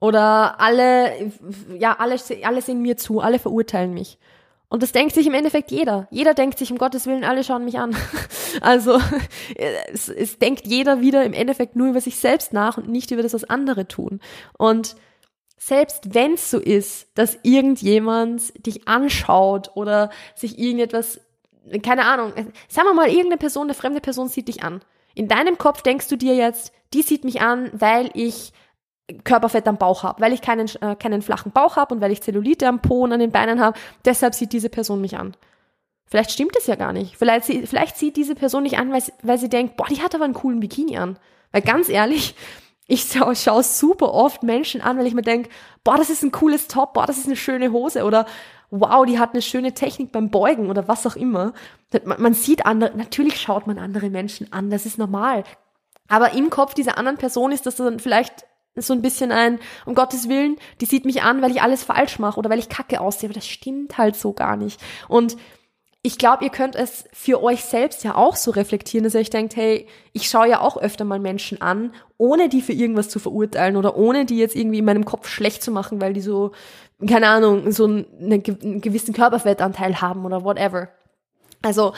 Oder 0.00 0.60
alle, 0.60 1.30
ja, 1.78 1.96
alle, 1.98 2.16
alle 2.42 2.62
sehen 2.62 2.80
mir 2.80 2.96
zu, 2.96 3.20
alle 3.20 3.38
verurteilen 3.38 3.92
mich. 3.92 4.18
Und 4.70 4.84
das 4.84 4.92
denkt 4.92 5.14
sich 5.14 5.26
im 5.26 5.34
Endeffekt 5.34 5.72
jeder. 5.72 6.06
Jeder 6.10 6.32
denkt 6.32 6.58
sich, 6.58 6.70
um 6.70 6.78
Gottes 6.78 7.06
Willen, 7.06 7.24
alle 7.24 7.44
schauen 7.44 7.64
mich 7.64 7.78
an. 7.78 7.94
Also 8.62 9.00
es, 9.54 10.08
es 10.08 10.40
denkt 10.40 10.66
jeder 10.66 11.00
wieder 11.00 11.24
im 11.24 11.34
Endeffekt 11.34 11.76
nur 11.76 11.86
über 11.86 12.00
sich 12.00 12.18
selbst 12.18 12.52
nach 12.52 12.78
und 12.78 12.88
nicht 12.88 13.12
über 13.12 13.22
das, 13.22 13.32
was 13.32 13.44
andere 13.44 13.86
tun. 13.86 14.18
Und 14.58 14.96
selbst 15.56 16.14
wenn 16.14 16.32
es 16.32 16.50
so 16.50 16.58
ist, 16.58 17.06
dass 17.14 17.38
irgendjemand 17.44 18.66
dich 18.66 18.88
anschaut 18.88 19.70
oder 19.76 20.10
sich 20.34 20.58
irgendetwas, 20.58 21.20
keine 21.80 22.06
Ahnung, 22.06 22.32
sagen 22.66 22.88
wir 22.88 22.94
mal, 22.94 23.08
irgendeine 23.08 23.36
Person, 23.36 23.66
eine 23.66 23.74
fremde 23.74 24.00
Person 24.00 24.28
sieht 24.28 24.48
dich 24.48 24.64
an. 24.64 24.80
In 25.14 25.28
deinem 25.28 25.58
Kopf 25.58 25.82
denkst 25.82 26.08
du 26.08 26.16
dir 26.16 26.34
jetzt, 26.34 26.72
die 26.92 27.02
sieht 27.02 27.22
mich 27.22 27.40
an, 27.40 27.70
weil 27.72 28.10
ich 28.14 28.52
Körperfett 29.24 29.66
am 29.68 29.76
Bauch 29.76 30.02
habe, 30.02 30.20
weil 30.20 30.32
ich 30.32 30.42
keinen, 30.42 30.68
äh, 30.80 30.96
keinen 30.96 31.22
flachen 31.22 31.52
Bauch 31.52 31.76
habe 31.76 31.94
und 31.94 32.00
weil 32.00 32.12
ich 32.12 32.22
Zellulite 32.22 32.68
am 32.68 32.80
Po 32.80 33.04
und 33.04 33.12
an 33.12 33.20
den 33.20 33.32
Beinen 33.32 33.60
habe. 33.60 33.78
Deshalb 34.04 34.34
sieht 34.34 34.52
diese 34.52 34.68
Person 34.68 35.00
mich 35.00 35.16
an. 35.16 35.34
Vielleicht 36.06 36.32
stimmt 36.32 36.56
es 36.56 36.66
ja 36.66 36.74
gar 36.74 36.92
nicht. 36.92 37.16
Vielleicht, 37.16 37.44
sie, 37.44 37.66
vielleicht 37.66 37.96
sieht 37.96 38.16
diese 38.16 38.34
Person 38.34 38.64
nicht 38.64 38.78
an, 38.78 38.92
weil 38.92 39.00
sie, 39.00 39.12
weil 39.22 39.38
sie 39.38 39.48
denkt, 39.48 39.76
boah, 39.76 39.86
die 39.86 40.02
hat 40.02 40.14
aber 40.14 40.24
einen 40.24 40.34
coolen 40.34 40.60
Bikini 40.60 40.98
an. 40.98 41.18
Weil 41.52 41.62
ganz 41.62 41.88
ehrlich, 41.88 42.34
ich 42.86 43.02
schaue 43.02 43.36
schau 43.36 43.62
super 43.62 44.12
oft 44.12 44.42
Menschen 44.42 44.80
an, 44.80 44.98
weil 44.98 45.06
ich 45.06 45.14
mir 45.14 45.22
denke, 45.22 45.48
boah, 45.84 45.96
das 45.96 46.10
ist 46.10 46.22
ein 46.22 46.32
cooles 46.32 46.66
Top, 46.66 46.94
boah, 46.94 47.06
das 47.06 47.18
ist 47.18 47.26
eine 47.26 47.36
schöne 47.36 47.70
Hose 47.70 48.04
oder 48.04 48.26
wow, 48.70 49.04
die 49.04 49.18
hat 49.18 49.32
eine 49.32 49.42
schöne 49.42 49.74
Technik 49.74 50.12
beim 50.12 50.30
Beugen 50.30 50.68
oder 50.70 50.88
was 50.88 51.06
auch 51.06 51.16
immer. 51.16 51.52
Man, 52.04 52.22
man 52.22 52.34
sieht 52.34 52.66
andere, 52.66 52.96
natürlich 52.96 53.40
schaut 53.40 53.66
man 53.66 53.78
andere 53.78 54.10
Menschen 54.10 54.52
an, 54.52 54.70
das 54.70 54.86
ist 54.86 54.98
normal. 54.98 55.44
Aber 56.08 56.32
im 56.32 56.50
Kopf 56.50 56.74
dieser 56.74 56.98
anderen 56.98 57.18
Person 57.18 57.52
ist 57.52 57.66
das 57.66 57.76
dann 57.76 58.00
vielleicht 58.00 58.44
so 58.76 58.92
ein 58.92 59.02
bisschen 59.02 59.32
ein, 59.32 59.58
um 59.84 59.94
Gottes 59.94 60.28
Willen, 60.28 60.56
die 60.80 60.86
sieht 60.86 61.04
mich 61.04 61.22
an, 61.22 61.42
weil 61.42 61.50
ich 61.50 61.62
alles 61.62 61.82
falsch 61.82 62.18
mache 62.18 62.38
oder 62.38 62.50
weil 62.50 62.58
ich 62.58 62.68
kacke 62.68 63.00
aussehe. 63.00 63.28
Aber 63.28 63.34
das 63.34 63.46
stimmt 63.46 63.98
halt 63.98 64.16
so 64.16 64.32
gar 64.32 64.56
nicht. 64.56 64.80
Und 65.08 65.36
ich 66.02 66.16
glaube, 66.16 66.44
ihr 66.44 66.50
könnt 66.50 66.76
es 66.76 67.04
für 67.12 67.42
euch 67.42 67.62
selbst 67.62 68.04
ja 68.04 68.14
auch 68.14 68.34
so 68.34 68.52
reflektieren, 68.52 69.04
dass 69.04 69.14
ihr 69.14 69.20
euch 69.20 69.28
denkt, 69.28 69.54
hey, 69.56 69.86
ich 70.12 70.30
schaue 70.30 70.48
ja 70.48 70.60
auch 70.60 70.78
öfter 70.78 71.04
mal 71.04 71.18
Menschen 71.18 71.60
an, 71.60 71.92
ohne 72.16 72.48
die 72.48 72.62
für 72.62 72.72
irgendwas 72.72 73.10
zu 73.10 73.18
verurteilen 73.18 73.76
oder 73.76 73.96
ohne 73.96 74.24
die 74.24 74.38
jetzt 74.38 74.56
irgendwie 74.56 74.78
in 74.78 74.84
meinem 74.86 75.04
Kopf 75.04 75.28
schlecht 75.28 75.62
zu 75.62 75.70
machen, 75.70 76.00
weil 76.00 76.14
die 76.14 76.22
so, 76.22 76.52
keine 77.06 77.28
Ahnung, 77.28 77.70
so 77.70 77.84
einen, 77.84 78.06
einen 78.18 78.80
gewissen 78.80 79.12
Körperfettanteil 79.12 80.00
haben 80.00 80.24
oder 80.24 80.42
whatever. 80.42 80.88
Also, 81.60 81.92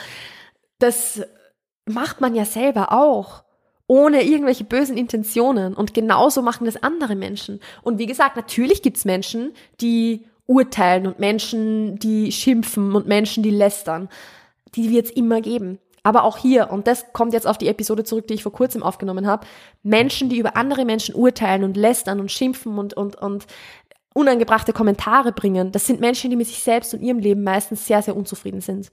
das 0.80 1.22
macht 1.86 2.20
man 2.20 2.34
ja 2.34 2.44
selber 2.44 2.90
auch 2.90 3.44
ohne 3.92 4.22
irgendwelche 4.22 4.64
bösen 4.64 4.96
Intentionen. 4.96 5.74
Und 5.74 5.92
genauso 5.92 6.40
machen 6.40 6.64
das 6.64 6.82
andere 6.82 7.14
Menschen. 7.14 7.60
Und 7.82 7.98
wie 7.98 8.06
gesagt, 8.06 8.36
natürlich 8.36 8.80
gibt's 8.80 9.04
Menschen, 9.04 9.52
die 9.82 10.24
urteilen 10.46 11.06
und 11.06 11.18
Menschen, 11.18 11.98
die 11.98 12.32
schimpfen 12.32 12.94
und 12.96 13.06
Menschen, 13.06 13.42
die 13.42 13.50
lästern. 13.50 14.08
Die 14.74 14.90
wird's 14.90 15.10
immer 15.10 15.42
geben. 15.42 15.78
Aber 16.04 16.24
auch 16.24 16.38
hier, 16.38 16.70
und 16.70 16.86
das 16.86 17.12
kommt 17.12 17.34
jetzt 17.34 17.46
auf 17.46 17.58
die 17.58 17.68
Episode 17.68 18.02
zurück, 18.02 18.26
die 18.28 18.34
ich 18.34 18.42
vor 18.42 18.52
kurzem 18.52 18.82
aufgenommen 18.82 19.26
habe, 19.26 19.46
Menschen, 19.82 20.30
die 20.30 20.38
über 20.38 20.56
andere 20.56 20.86
Menschen 20.86 21.14
urteilen 21.14 21.62
und 21.62 21.76
lästern 21.76 22.18
und 22.18 22.32
schimpfen 22.32 22.78
und, 22.78 22.94
und, 22.94 23.16
und 23.16 23.44
unangebrachte 24.14 24.72
Kommentare 24.72 25.32
bringen, 25.32 25.70
das 25.70 25.86
sind 25.86 26.00
Menschen, 26.00 26.30
die 26.30 26.36
mit 26.36 26.46
sich 26.46 26.62
selbst 26.62 26.94
und 26.94 27.02
ihrem 27.02 27.18
Leben 27.18 27.44
meistens 27.44 27.86
sehr, 27.86 28.00
sehr 28.00 28.16
unzufrieden 28.16 28.62
sind. 28.62 28.90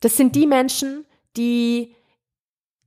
Das 0.00 0.16
sind 0.16 0.34
die 0.34 0.46
Menschen, 0.46 1.04
die 1.36 1.94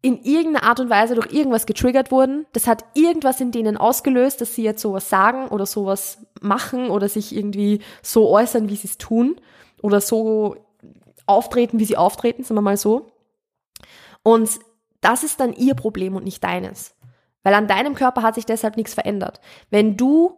in 0.01 0.21
irgendeiner 0.23 0.63
Art 0.63 0.79
und 0.79 0.89
Weise 0.89 1.15
durch 1.15 1.33
irgendwas 1.33 1.65
getriggert 1.65 2.11
wurden. 2.11 2.45
Das 2.53 2.67
hat 2.67 2.85
irgendwas 2.93 3.41
in 3.41 3.51
denen 3.51 3.77
ausgelöst, 3.77 4.41
dass 4.41 4.55
sie 4.55 4.63
jetzt 4.63 4.81
sowas 4.81 5.09
sagen 5.09 5.47
oder 5.47 5.65
sowas 5.65 6.19
machen 6.39 6.89
oder 6.89 7.09
sich 7.09 7.35
irgendwie 7.35 7.81
so 8.01 8.29
äußern, 8.29 8.69
wie 8.69 8.75
sie 8.75 8.87
es 8.87 8.97
tun 8.97 9.35
oder 9.81 9.99
so 10.01 10.55
auftreten, 11.25 11.79
wie 11.79 11.85
sie 11.85 11.97
auftreten, 11.97 12.43
sagen 12.43 12.57
wir 12.57 12.61
mal 12.61 12.77
so. 12.77 13.11
Und 14.23 14.49
das 15.01 15.23
ist 15.23 15.39
dann 15.39 15.53
ihr 15.53 15.73
Problem 15.73 16.15
und 16.15 16.23
nicht 16.23 16.43
deines. 16.43 16.95
Weil 17.43 17.53
an 17.53 17.67
deinem 17.67 17.95
Körper 17.95 18.21
hat 18.21 18.35
sich 18.35 18.45
deshalb 18.45 18.77
nichts 18.77 18.93
verändert. 18.93 19.39
Wenn 19.69 19.97
du 19.97 20.37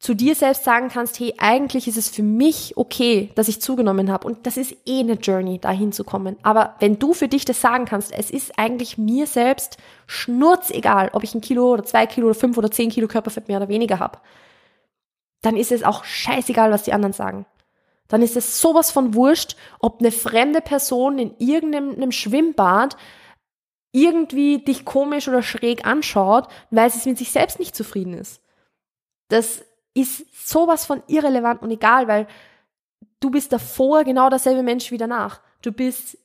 zu 0.00 0.14
dir 0.14 0.34
selbst 0.34 0.64
sagen 0.64 0.88
kannst, 0.88 1.20
hey, 1.20 1.34
eigentlich 1.36 1.86
ist 1.86 1.98
es 1.98 2.08
für 2.08 2.22
mich 2.22 2.78
okay, 2.78 3.30
dass 3.34 3.48
ich 3.48 3.60
zugenommen 3.60 4.10
habe. 4.10 4.26
Und 4.26 4.46
das 4.46 4.56
ist 4.56 4.74
eh 4.86 5.00
eine 5.00 5.12
Journey, 5.12 5.58
dahin 5.58 5.92
zu 5.92 6.04
kommen. 6.04 6.38
Aber 6.42 6.74
wenn 6.80 6.98
du 6.98 7.12
für 7.12 7.28
dich 7.28 7.44
das 7.44 7.60
sagen 7.60 7.84
kannst, 7.84 8.10
es 8.10 8.30
ist 8.30 8.58
eigentlich 8.58 8.96
mir 8.96 9.26
selbst 9.26 9.76
schnurzegal, 10.06 11.10
ob 11.12 11.22
ich 11.22 11.34
ein 11.34 11.42
Kilo 11.42 11.70
oder 11.70 11.84
zwei 11.84 12.06
Kilo 12.06 12.28
oder 12.28 12.34
fünf 12.34 12.56
oder 12.56 12.70
zehn 12.70 12.88
Kilo 12.88 13.08
Körperfett 13.08 13.48
mehr 13.48 13.58
oder 13.58 13.68
weniger 13.68 13.98
habe, 13.98 14.18
dann 15.42 15.58
ist 15.58 15.70
es 15.70 15.84
auch 15.84 16.02
scheißegal, 16.04 16.70
was 16.70 16.84
die 16.84 16.94
anderen 16.94 17.12
sagen. 17.12 17.44
Dann 18.08 18.22
ist 18.22 18.36
es 18.36 18.58
sowas 18.58 18.90
von 18.90 19.14
wurscht, 19.14 19.54
ob 19.80 20.00
eine 20.00 20.12
fremde 20.12 20.62
Person 20.62 21.18
in 21.18 21.34
irgendeinem 21.38 22.10
Schwimmbad 22.10 22.96
irgendwie 23.92 24.64
dich 24.64 24.86
komisch 24.86 25.28
oder 25.28 25.42
schräg 25.42 25.86
anschaut, 25.86 26.48
weil 26.70 26.90
sie 26.90 27.06
mit 27.06 27.18
sich 27.18 27.32
selbst 27.32 27.58
nicht 27.58 27.76
zufrieden 27.76 28.14
ist. 28.14 28.40
Das 29.28 29.62
ist 29.94 30.26
sowas 30.48 30.86
von 30.86 31.02
irrelevant 31.06 31.62
und 31.62 31.70
egal, 31.70 32.08
weil 32.08 32.26
du 33.20 33.30
bist 33.30 33.52
davor 33.52 34.04
genau 34.04 34.30
derselbe 34.30 34.62
Mensch 34.62 34.90
wie 34.90 34.98
danach. 34.98 35.40
Du 35.62 35.72
bist 35.72 36.18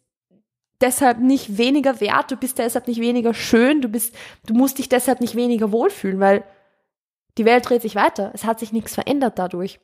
deshalb 0.81 1.19
nicht 1.19 1.57
weniger 1.57 1.99
wert, 1.99 2.31
du 2.31 2.37
bist 2.37 2.57
deshalb 2.57 2.87
nicht 2.87 2.99
weniger 2.99 3.33
schön, 3.33 3.81
du 3.81 3.89
bist, 3.89 4.15
du 4.45 4.53
musst 4.53 4.77
dich 4.77 4.89
deshalb 4.89 5.21
nicht 5.21 5.35
weniger 5.35 5.71
wohlfühlen, 5.71 6.19
weil 6.19 6.43
die 7.37 7.45
Welt 7.45 7.67
dreht 7.67 7.81
sich 7.81 7.95
weiter. 7.95 8.31
Es 8.33 8.45
hat 8.45 8.59
sich 8.59 8.71
nichts 8.71 8.95
verändert 8.95 9.37
dadurch. 9.39 9.79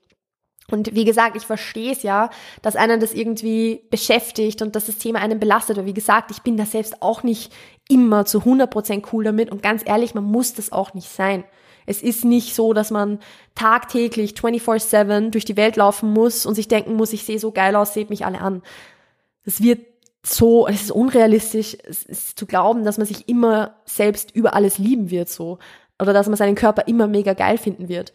Und 0.69 0.95
wie 0.95 1.03
gesagt, 1.03 1.35
ich 1.35 1.45
verstehe 1.45 1.91
es 1.91 2.03
ja, 2.03 2.29
dass 2.61 2.75
einen 2.75 2.99
das 2.99 3.13
irgendwie 3.13 3.81
beschäftigt 3.89 4.61
und 4.61 4.75
dass 4.75 4.85
das 4.85 4.99
Thema 4.99 5.19
einen 5.19 5.39
belastet. 5.39 5.77
Aber 5.77 5.87
wie 5.87 5.93
gesagt, 5.93 6.31
ich 6.31 6.43
bin 6.43 6.55
da 6.55 6.65
selbst 6.65 7.01
auch 7.01 7.23
nicht 7.23 7.51
immer 7.89 8.25
zu 8.25 8.39
100% 8.39 9.07
cool 9.11 9.23
damit. 9.23 9.51
Und 9.51 9.63
ganz 9.63 9.81
ehrlich, 9.85 10.13
man 10.13 10.23
muss 10.23 10.53
das 10.53 10.71
auch 10.71 10.93
nicht 10.93 11.09
sein. 11.09 11.43
Es 11.85 12.01
ist 12.01 12.25
nicht 12.25 12.55
so, 12.55 12.73
dass 12.73 12.91
man 12.91 13.19
tagtäglich 13.55 14.33
24-7 14.33 15.29
durch 15.29 15.45
die 15.45 15.57
Welt 15.57 15.75
laufen 15.75 16.11
muss 16.11 16.45
und 16.45 16.55
sich 16.55 16.67
denken 16.67 16.93
muss, 16.93 17.13
ich 17.13 17.25
sehe 17.25 17.39
so 17.39 17.51
geil 17.51 17.75
aus, 17.75 17.93
seht 17.93 18.09
mich 18.09 18.25
alle 18.25 18.41
an. 18.41 18.61
Es 19.43 19.61
wird 19.61 19.85
so, 20.23 20.67
es 20.67 20.83
ist 20.83 20.91
unrealistisch, 20.91 21.77
es 21.83 22.03
ist 22.03 22.37
zu 22.37 22.45
glauben, 22.45 22.83
dass 22.83 22.97
man 22.97 23.07
sich 23.07 23.27
immer 23.27 23.75
selbst 23.85 24.35
über 24.35 24.53
alles 24.53 24.77
lieben 24.77 25.09
wird, 25.09 25.29
so. 25.29 25.57
Oder 25.99 26.13
dass 26.13 26.27
man 26.27 26.37
seinen 26.37 26.55
Körper 26.55 26.87
immer 26.87 27.07
mega 27.07 27.33
geil 27.33 27.57
finden 27.57 27.89
wird. 27.89 28.13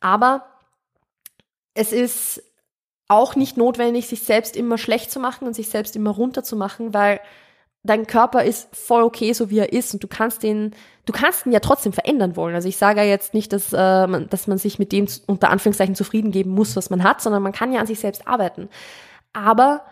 Aber 0.00 0.46
es 1.74 1.92
ist 1.92 2.42
auch 3.08 3.36
nicht 3.36 3.56
notwendig, 3.56 4.08
sich 4.08 4.22
selbst 4.22 4.56
immer 4.56 4.78
schlecht 4.78 5.10
zu 5.10 5.20
machen 5.20 5.46
und 5.46 5.54
sich 5.54 5.68
selbst 5.68 5.94
immer 5.94 6.10
runter 6.10 6.42
zu 6.42 6.56
machen, 6.56 6.92
weil 6.92 7.20
dein 7.86 8.06
Körper 8.06 8.44
ist 8.44 8.74
voll 8.74 9.02
okay, 9.02 9.32
so 9.32 9.50
wie 9.50 9.58
er 9.58 9.72
ist 9.72 9.94
und 9.94 10.02
du 10.02 10.08
kannst 10.08 10.42
den, 10.42 10.74
du 11.04 11.12
kannst 11.12 11.46
ihn 11.46 11.52
ja 11.52 11.60
trotzdem 11.60 11.92
verändern 11.92 12.36
wollen. 12.36 12.54
Also 12.54 12.68
ich 12.68 12.76
sage 12.76 13.00
ja 13.00 13.06
jetzt 13.06 13.34
nicht, 13.34 13.52
dass, 13.52 13.72
äh, 13.72 14.06
man, 14.06 14.28
dass 14.28 14.46
man 14.46 14.58
sich 14.58 14.78
mit 14.78 14.92
dem 14.92 15.06
unter 15.26 15.50
Anführungszeichen 15.50 15.94
zufrieden 15.94 16.30
geben 16.30 16.50
muss, 16.50 16.76
was 16.76 16.90
man 16.90 17.02
hat, 17.02 17.20
sondern 17.20 17.42
man 17.42 17.52
kann 17.52 17.72
ja 17.72 17.80
an 17.80 17.86
sich 17.86 18.00
selbst 18.00 18.26
arbeiten. 18.26 18.68
Aber 19.32 19.84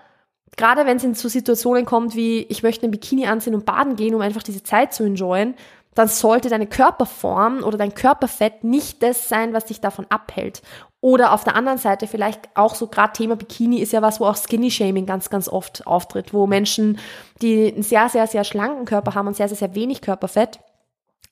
gerade 0.56 0.86
wenn 0.86 0.96
es 0.96 1.04
in 1.04 1.14
so 1.14 1.28
Situationen 1.28 1.84
kommt 1.84 2.14
wie, 2.14 2.42
ich 2.42 2.62
möchte 2.62 2.86
ein 2.86 2.90
Bikini 2.90 3.26
anziehen 3.26 3.54
und 3.54 3.66
baden 3.66 3.96
gehen, 3.96 4.14
um 4.14 4.20
einfach 4.20 4.42
diese 4.42 4.62
Zeit 4.62 4.94
zu 4.94 5.04
enjoyen, 5.04 5.54
dann 5.94 6.08
sollte 6.08 6.48
deine 6.48 6.66
Körperform 6.66 7.62
oder 7.62 7.78
dein 7.78 7.94
Körperfett 7.94 8.64
nicht 8.64 9.02
das 9.02 9.28
sein, 9.28 9.52
was 9.52 9.66
dich 9.66 9.80
davon 9.80 10.06
abhält. 10.08 10.62
Oder 11.04 11.34
auf 11.34 11.44
der 11.44 11.54
anderen 11.54 11.76
Seite 11.76 12.06
vielleicht 12.06 12.48
auch 12.54 12.74
so 12.74 12.86
gerade 12.86 13.12
Thema 13.12 13.36
Bikini 13.36 13.80
ist 13.80 13.92
ja 13.92 14.00
was, 14.00 14.20
wo 14.20 14.24
auch 14.24 14.38
Skinny 14.38 14.70
Shaming 14.70 15.04
ganz, 15.04 15.28
ganz 15.28 15.50
oft 15.50 15.86
auftritt, 15.86 16.32
wo 16.32 16.46
Menschen, 16.46 16.98
die 17.42 17.74
einen 17.74 17.82
sehr, 17.82 18.08
sehr, 18.08 18.26
sehr 18.26 18.42
schlanken 18.42 18.86
Körper 18.86 19.14
haben 19.14 19.26
und 19.26 19.36
sehr, 19.36 19.46
sehr, 19.48 19.58
sehr 19.58 19.74
wenig 19.74 20.00
Körperfett, 20.00 20.60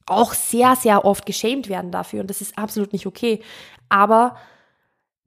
auch 0.05 0.35
sehr, 0.35 0.77
sehr 0.77 1.07
oft 1.07 1.25
geschämt 1.25 1.71
werden 1.71 1.91
dafür. 1.91 2.21
Und 2.21 2.29
das 2.29 2.43
ist 2.43 2.59
absolut 2.59 2.93
nicht 2.93 3.07
okay. 3.07 3.41
Aber 3.89 4.37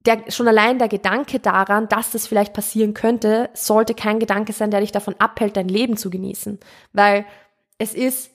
der, 0.06 0.30
schon 0.30 0.48
allein 0.48 0.78
der 0.78 0.90
Gedanke 0.90 1.40
daran, 1.40 1.88
dass 1.88 2.12
das 2.12 2.28
vielleicht 2.28 2.54
passieren 2.54 2.94
könnte, 2.94 3.50
sollte 3.56 3.96
kein 3.96 4.20
Gedanke 4.20 4.54
sein, 4.54 4.70
der 4.70 4.82
dich 4.82 4.92
davon 4.92 5.16
abhält, 5.18 5.58
dein 5.58 5.70
Leben 5.70 5.98
zu 5.98 6.12
genießen. 6.12 6.60
Weil 6.94 7.26
es 7.80 7.96
ist 7.96 8.30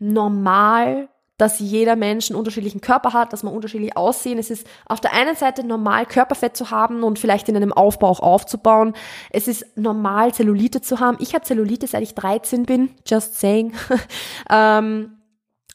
normal, 0.00 1.08
dass 1.38 1.58
jeder 1.58 1.96
Mensch 1.96 2.30
einen 2.30 2.38
unterschiedlichen 2.38 2.80
Körper 2.80 3.12
hat, 3.12 3.32
dass 3.32 3.42
man 3.42 3.54
unterschiedlich 3.54 3.96
aussehen. 3.96 4.38
Es 4.38 4.50
ist 4.50 4.66
auf 4.86 5.00
der 5.00 5.12
einen 5.12 5.34
Seite 5.34 5.64
normal, 5.64 6.06
Körperfett 6.06 6.56
zu 6.56 6.70
haben 6.70 7.02
und 7.02 7.18
vielleicht 7.18 7.48
in 7.48 7.56
einem 7.56 7.72
Aufbau 7.72 8.08
auch 8.08 8.20
aufzubauen. 8.20 8.94
Es 9.30 9.48
ist 9.48 9.76
normal, 9.76 10.32
Zellulite 10.34 10.82
zu 10.82 11.00
haben. 11.00 11.16
Ich 11.20 11.34
habe 11.34 11.44
Zellulite, 11.44 11.86
seit 11.86 12.02
ich 12.02 12.14
13 12.14 12.64
bin, 12.64 12.90
just 13.06 13.40
saying. 13.40 13.72
ähm, 14.50 15.18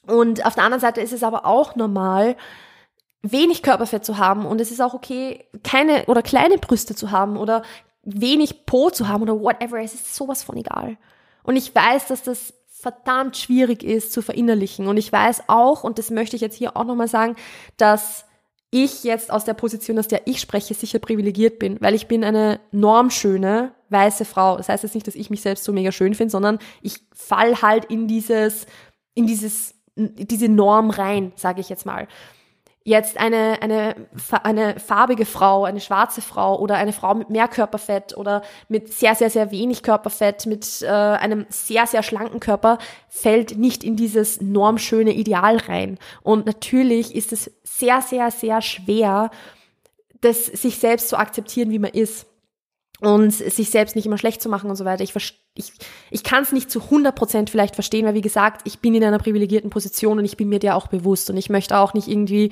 und 0.06 0.46
auf 0.46 0.56
der 0.56 0.64
anderen 0.64 0.82
Seite 0.82 1.02
ist 1.02 1.12
es 1.12 1.24
aber 1.24 1.46
auch 1.46 1.76
normal, 1.76 2.38
wenig 3.22 3.64
Körperfett 3.64 4.06
zu 4.06 4.18
haben 4.18 4.46
und 4.46 4.62
es 4.62 4.72
ist 4.72 4.82
auch 4.82 4.94
okay, 4.94 5.46
keine 5.64 6.06
oder 6.06 6.22
kleine 6.22 6.58
Brüste 6.58 6.96
zu 6.96 7.12
haben 7.12 7.36
oder 7.36 7.64
wenig 8.04 8.66
Po 8.66 8.90
zu 8.90 9.08
haben 9.08 9.24
oder 9.24 9.40
whatever. 9.42 9.82
Es 9.82 9.94
ist 9.94 10.16
sowas 10.16 10.44
von 10.44 10.56
egal. 10.56 10.98
Und 11.44 11.56
ich 11.56 11.74
weiß, 11.74 12.08
dass 12.08 12.24
das 12.24 12.54
verdammt 12.80 13.38
schwierig 13.38 13.84
ist 13.84 14.12
zu 14.12 14.22
verinnerlichen. 14.22 14.88
Und 14.88 14.98
ich 14.98 15.12
weiß 15.12 15.44
auch, 15.48 15.84
und 15.84 15.98
das 15.98 16.12
möchte 16.12 16.36
ich 16.36 16.42
jetzt 16.42 16.56
hier 16.56 16.78
auch 16.78 16.86
nochmal 16.86 17.08
sagen, 17.08 17.36
dass 17.78 18.26
ich 18.70 19.04
jetzt 19.04 19.32
aus 19.32 19.46
der 19.46 19.54
Position, 19.54 19.98
aus 19.98 20.08
der 20.08 20.28
ich 20.28 20.42
spreche, 20.42 20.74
sicher 20.74 21.00
privilegiert 21.00 21.58
bin, 21.58 21.78
weil 21.82 21.96
ich 21.96 22.08
bin 22.08 22.24
eine 22.24 22.60
normschöne 22.72 23.74
weiße 23.90 24.26
Frau. 24.26 24.58
Das 24.58 24.70
heißt 24.70 24.84
jetzt 24.84 24.94
nicht, 24.94 25.08
dass 25.08 25.16
ich 25.16 25.30
mich 25.30 25.42
selbst 25.42 25.64
so 25.64 25.72
mega 25.72 25.92
schön 25.92 26.14
finde, 26.14 26.32
sondern 26.32 26.60
ich 26.82 27.00
fall 27.14 27.62
halt 27.62 27.86
in 27.86 28.08
dieses, 28.08 28.68
in 29.16 29.26
dieses, 29.26 29.74
diese 29.96 30.50
Norm 30.50 30.90
rein, 30.90 31.32
sage 31.36 31.62
ich 31.62 31.70
jetzt 31.70 31.86
mal 31.86 32.08
jetzt 32.88 33.18
eine, 33.18 33.62
eine, 33.62 33.96
eine 34.44 34.80
farbige 34.80 35.26
Frau, 35.26 35.66
eine 35.66 35.82
schwarze 35.82 36.22
Frau 36.22 36.58
oder 36.58 36.76
eine 36.76 36.94
Frau 36.94 37.14
mit 37.16 37.30
mehr 37.30 37.50
Körperfett 37.50 38.16
oder 38.16 38.44
mit 38.70 38.94
sehr, 38.94 39.14
sehr, 39.14 39.30
sehr 39.30 39.52
wenig 39.52 39.84
Körperfett, 39.84 40.46
mit 40.46 40.82
äh, 40.84 40.88
einem 40.88 41.46
sehr, 41.50 41.86
sehr 41.86 42.02
schlanken 42.02 42.40
Körper, 42.40 42.78
fällt 43.10 43.58
nicht 43.58 43.84
in 43.84 43.98
dieses 43.98 44.40
normschöne 44.40 45.12
Ideal 45.12 45.58
rein. 45.58 46.00
Und 46.24 46.46
natürlich 46.46 47.14
ist 47.14 47.34
es 47.34 47.52
sehr, 47.64 48.02
sehr, 48.02 48.32
sehr 48.32 48.62
schwer, 48.62 49.32
das 50.22 50.46
sich 50.46 50.80
selbst 50.80 51.10
zu 51.10 51.18
akzeptieren, 51.18 51.72
wie 51.72 51.80
man 51.80 51.92
ist 51.92 52.26
und 53.00 53.32
sich 53.32 53.70
selbst 53.70 53.96
nicht 53.96 54.06
immer 54.06 54.18
schlecht 54.18 54.42
zu 54.42 54.50
machen 54.50 54.70
und 54.70 54.76
so 54.76 54.86
weiter. 54.86 55.04
Ich, 55.04 55.14
ich, 55.56 55.72
ich 56.10 56.24
kann 56.24 56.44
es 56.44 56.52
nicht 56.52 56.72
zu 56.72 56.80
100% 56.80 57.50
vielleicht 57.50 57.76
verstehen, 57.76 58.06
weil 58.06 58.16
wie 58.16 58.22
gesagt, 58.22 58.62
ich 58.66 58.80
bin 58.80 58.96
in 58.96 59.04
einer 59.04 59.20
privilegierten 59.20 59.70
Position 59.70 60.18
und 60.18 60.26
ich 60.26 60.38
bin 60.38 60.50
mir 60.50 60.60
der 60.60 60.76
auch 60.76 60.88
bewusst 60.88 61.30
und 61.30 61.38
ich 61.38 61.50
möchte 61.50 61.78
auch 61.78 61.94
nicht 61.94 62.08
irgendwie 62.08 62.52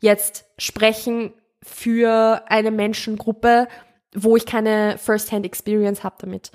jetzt 0.00 0.44
sprechen 0.58 1.32
für 1.62 2.42
eine 2.48 2.70
Menschengruppe, 2.70 3.68
wo 4.14 4.36
ich 4.36 4.46
keine 4.46 4.96
First-Hand-Experience 4.98 6.04
habe 6.04 6.16
damit. 6.20 6.50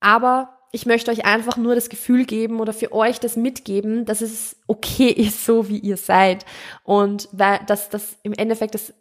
Aber 0.00 0.54
ich 0.74 0.86
möchte 0.86 1.10
euch 1.10 1.24
einfach 1.24 1.56
nur 1.56 1.74
das 1.74 1.88
Gefühl 1.88 2.24
geben 2.24 2.60
oder 2.60 2.72
für 2.72 2.92
euch 2.92 3.20
das 3.20 3.36
mitgeben, 3.36 4.04
dass 4.04 4.20
es 4.20 4.56
okay 4.66 5.08
ist, 5.10 5.46
so 5.46 5.68
wie 5.68 5.78
ihr 5.78 5.96
seid. 5.96 6.44
Und 6.82 7.28
dass 7.32 7.88
das 7.88 8.16
im 8.22 8.32
Endeffekt 8.32 8.74
das 8.74 8.92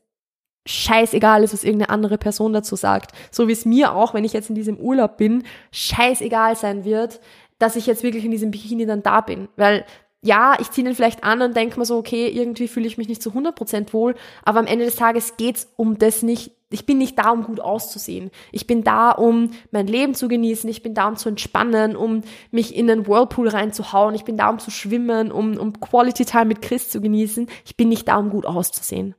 scheißegal 0.65 1.43
ist, 1.43 1.54
was 1.54 1.63
irgendeine 1.63 1.89
andere 1.89 2.17
Person 2.17 2.54
dazu 2.54 2.76
sagt. 2.76 3.12
So 3.32 3.47
wie 3.47 3.54
es 3.54 3.65
mir 3.65 3.93
auch, 3.93 4.13
wenn 4.13 4.23
ich 4.23 4.34
jetzt 4.34 4.49
in 4.49 4.56
diesem 4.56 4.78
Urlaub 4.78 5.17
bin, 5.17 5.43
scheißegal 5.71 6.56
sein 6.56 6.86
wird, 6.86 7.19
dass 7.60 7.76
ich 7.76 7.86
jetzt 7.86 8.04
wirklich 8.04 8.26
in 8.26 8.32
diesem 8.32 8.52
Bikini 8.52 8.86
dann 8.86 9.04
da 9.04 9.21
bin. 9.21 9.47
Weil 9.56 9.86
ja, 10.23 10.56
ich 10.60 10.71
ziehe 10.71 10.86
den 10.86 10.95
vielleicht 10.95 11.23
an 11.26 11.41
und 11.41 11.56
denke 11.56 11.78
mir 11.78 11.86
so, 11.86 11.97
okay, 11.97 12.30
irgendwie 12.30 12.69
fühle 12.69 12.88
ich 12.88 12.97
mich 12.97 13.10
nicht 13.10 13.21
zu 13.21 13.32
100% 13.32 13.91
wohl, 13.91 14.15
aber 14.45 14.60
am 14.60 14.67
Ende 14.67 14.86
des 14.86 14.95
Tages 14.95 15.36
geht's 15.36 15.67
um 15.76 15.97
das 15.97 16.23
nicht. 16.23 16.52
Ich 16.69 16.86
bin 16.86 16.97
nicht 16.97 17.19
da, 17.19 17.30
um 17.30 17.43
gut 17.43 17.60
auszusehen. 17.60 18.32
Ich 18.52 18.65
bin 18.65 18.84
da, 18.84 19.12
um 19.12 19.52
mein 19.71 19.86
Leben 19.86 20.15
zu 20.15 20.28
genießen. 20.28 20.67
Ich 20.69 20.82
bin 20.82 20.95
da, 20.95 21.08
um 21.10 21.17
zu 21.17 21.30
entspannen, 21.30 21.95
um 21.95 22.21
mich 22.52 22.76
in 22.76 22.88
den 22.88 23.06
Whirlpool 23.06 23.49
reinzuhauen. 23.49 24.15
Ich 24.15 24.23
bin 24.23 24.38
da, 24.38 24.49
um 24.49 24.58
zu 24.58 24.71
schwimmen, 24.71 25.32
um, 25.32 25.58
um 25.58 25.80
Quality 25.80 26.26
Time 26.26 26.45
mit 26.45 26.63
Chris 26.63 26.89
zu 26.89 26.99
genießen. 26.99 27.47
Ich 27.65 27.78
bin 27.78 27.89
nicht 27.89 28.08
da, 28.08 28.17
um 28.17 28.32
gut 28.32 28.47
auszusehen. 28.47 29.13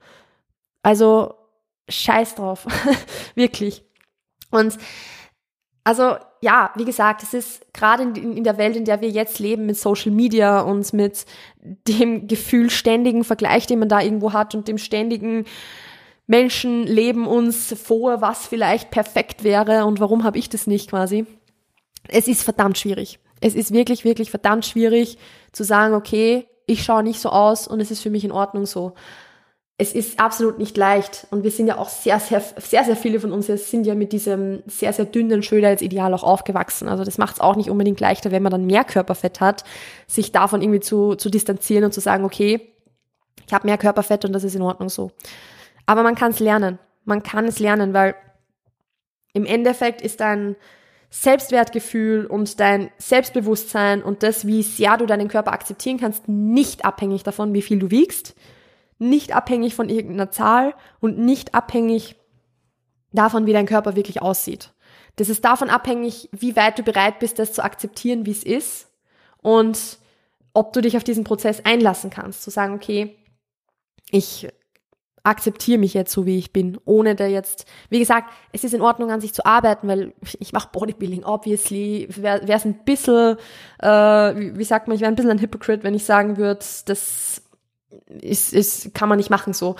Also 0.84 1.34
scheiß 1.88 2.36
drauf. 2.36 2.66
Wirklich. 3.34 3.84
Und 4.50 4.78
also 5.82 6.16
ja, 6.40 6.72
wie 6.76 6.84
gesagt, 6.84 7.22
es 7.22 7.32
ist 7.32 7.72
gerade 7.72 8.02
in, 8.02 8.36
in, 8.36 8.44
der 8.44 8.58
Welt, 8.58 8.76
in 8.76 8.84
der 8.84 9.00
wir 9.00 9.08
jetzt 9.08 9.38
leben, 9.38 9.64
mit 9.64 9.78
Social 9.78 10.12
Media 10.12 10.60
und 10.60 10.92
mit 10.92 11.24
dem 11.62 12.28
Gefühl 12.28 12.68
ständigen 12.68 13.24
Vergleich, 13.24 13.66
den 13.66 13.78
man 13.78 13.88
da 13.88 14.00
irgendwo 14.00 14.34
hat 14.34 14.54
und 14.54 14.68
dem 14.68 14.78
ständigen 14.78 15.46
Menschen 16.26 16.84
leben 16.84 17.26
uns 17.26 17.74
vor, 17.82 18.20
was 18.20 18.46
vielleicht 18.46 18.90
perfekt 18.90 19.42
wäre 19.42 19.86
und 19.86 20.00
warum 20.00 20.22
habe 20.22 20.38
ich 20.38 20.50
das 20.50 20.66
nicht 20.66 20.90
quasi. 20.90 21.26
Es 22.08 22.28
ist 22.28 22.42
verdammt 22.42 22.76
schwierig. 22.76 23.18
Es 23.40 23.54
ist 23.54 23.72
wirklich, 23.72 24.04
wirklich 24.04 24.30
verdammt 24.30 24.66
schwierig 24.66 25.16
zu 25.52 25.64
sagen, 25.64 25.94
okay, 25.94 26.46
ich 26.66 26.84
schaue 26.84 27.02
nicht 27.02 27.20
so 27.20 27.30
aus 27.30 27.66
und 27.66 27.80
es 27.80 27.90
ist 27.90 28.02
für 28.02 28.10
mich 28.10 28.24
in 28.24 28.32
Ordnung 28.32 28.66
so 28.66 28.94
es 29.76 29.92
ist 29.92 30.20
absolut 30.20 30.58
nicht 30.58 30.76
leicht. 30.76 31.26
Und 31.30 31.42
wir 31.42 31.50
sind 31.50 31.66
ja 31.66 31.78
auch 31.78 31.88
sehr, 31.88 32.20
sehr, 32.20 32.40
sehr, 32.40 32.84
sehr 32.84 32.96
viele 32.96 33.18
von 33.18 33.32
uns 33.32 33.46
sind 33.46 33.86
ja 33.86 33.94
mit 33.94 34.12
diesem 34.12 34.62
sehr, 34.66 34.92
sehr 34.92 35.04
dünnen 35.04 35.42
Schönheitsideal 35.42 36.14
auch 36.14 36.22
aufgewachsen. 36.22 36.88
Also 36.88 37.02
das 37.02 37.18
macht 37.18 37.34
es 37.34 37.40
auch 37.40 37.56
nicht 37.56 37.70
unbedingt 37.70 37.98
leichter, 37.98 38.30
wenn 38.30 38.42
man 38.42 38.52
dann 38.52 38.66
mehr 38.66 38.84
Körperfett 38.84 39.40
hat, 39.40 39.64
sich 40.06 40.30
davon 40.30 40.62
irgendwie 40.62 40.80
zu, 40.80 41.16
zu 41.16 41.28
distanzieren 41.28 41.84
und 41.84 41.92
zu 41.92 42.00
sagen, 42.00 42.24
okay, 42.24 42.72
ich 43.46 43.52
habe 43.52 43.66
mehr 43.66 43.78
Körperfett 43.78 44.24
und 44.24 44.32
das 44.32 44.44
ist 44.44 44.54
in 44.54 44.62
Ordnung 44.62 44.88
so. 44.88 45.10
Aber 45.86 46.02
man 46.02 46.14
kann 46.14 46.30
es 46.30 46.38
lernen. 46.38 46.78
Man 47.04 47.22
kann 47.22 47.44
es 47.44 47.58
lernen, 47.58 47.92
weil 47.92 48.14
im 49.32 49.44
Endeffekt 49.44 50.00
ist 50.00 50.20
dein 50.20 50.54
Selbstwertgefühl 51.10 52.26
und 52.26 52.58
dein 52.60 52.90
Selbstbewusstsein 52.98 54.02
und 54.02 54.22
das, 54.22 54.46
wie 54.46 54.62
sehr 54.62 54.96
du 54.96 55.06
deinen 55.06 55.28
Körper 55.28 55.52
akzeptieren 55.52 55.98
kannst, 55.98 56.28
nicht 56.28 56.84
abhängig 56.84 57.24
davon, 57.24 57.52
wie 57.54 57.62
viel 57.62 57.78
du 57.80 57.90
wiegst, 57.90 58.34
nicht 59.08 59.34
abhängig 59.34 59.74
von 59.74 59.88
irgendeiner 59.88 60.30
Zahl 60.30 60.74
und 61.00 61.18
nicht 61.18 61.54
abhängig 61.54 62.16
davon, 63.12 63.46
wie 63.46 63.52
dein 63.52 63.66
Körper 63.66 63.96
wirklich 63.96 64.22
aussieht. 64.22 64.72
Das 65.16 65.28
ist 65.28 65.44
davon 65.44 65.70
abhängig, 65.70 66.28
wie 66.32 66.56
weit 66.56 66.78
du 66.78 66.82
bereit 66.82 67.20
bist, 67.20 67.38
das 67.38 67.52
zu 67.52 67.62
akzeptieren, 67.62 68.26
wie 68.26 68.32
es 68.32 68.42
ist 68.42 68.88
und 69.42 69.98
ob 70.52 70.72
du 70.72 70.80
dich 70.80 70.96
auf 70.96 71.04
diesen 71.04 71.24
Prozess 71.24 71.64
einlassen 71.64 72.10
kannst, 72.10 72.42
zu 72.42 72.50
sagen, 72.50 72.74
okay, 72.74 73.16
ich 74.10 74.48
akzeptiere 75.24 75.78
mich 75.78 75.94
jetzt 75.94 76.12
so, 76.12 76.26
wie 76.26 76.38
ich 76.38 76.52
bin, 76.52 76.78
ohne 76.84 77.14
da 77.14 77.26
jetzt, 77.26 77.66
wie 77.88 77.98
gesagt, 77.98 78.30
es 78.52 78.62
ist 78.62 78.74
in 78.74 78.82
Ordnung, 78.82 79.10
an 79.10 79.22
sich 79.22 79.32
zu 79.32 79.46
arbeiten, 79.46 79.88
weil 79.88 80.12
ich 80.38 80.52
mache 80.52 80.68
Bodybuilding, 80.70 81.24
obviously, 81.24 82.08
wäre 82.10 82.42
es 82.46 82.66
ein 82.66 82.84
bisschen, 82.84 83.38
äh, 83.80 83.88
wie, 83.88 84.64
sagt 84.64 84.86
man, 84.86 84.94
ich 84.94 85.00
wäre 85.00 85.10
ein 85.10 85.16
bisschen 85.16 85.30
ein 85.30 85.40
Hypocrite, 85.40 85.82
wenn 85.82 85.94
ich 85.94 86.04
sagen 86.04 86.36
würde, 86.36 86.60
das 86.84 87.42
ist, 88.06 88.52
ist, 88.52 88.94
kann 88.94 89.08
man 89.08 89.18
nicht 89.18 89.30
machen 89.30 89.52
so. 89.52 89.76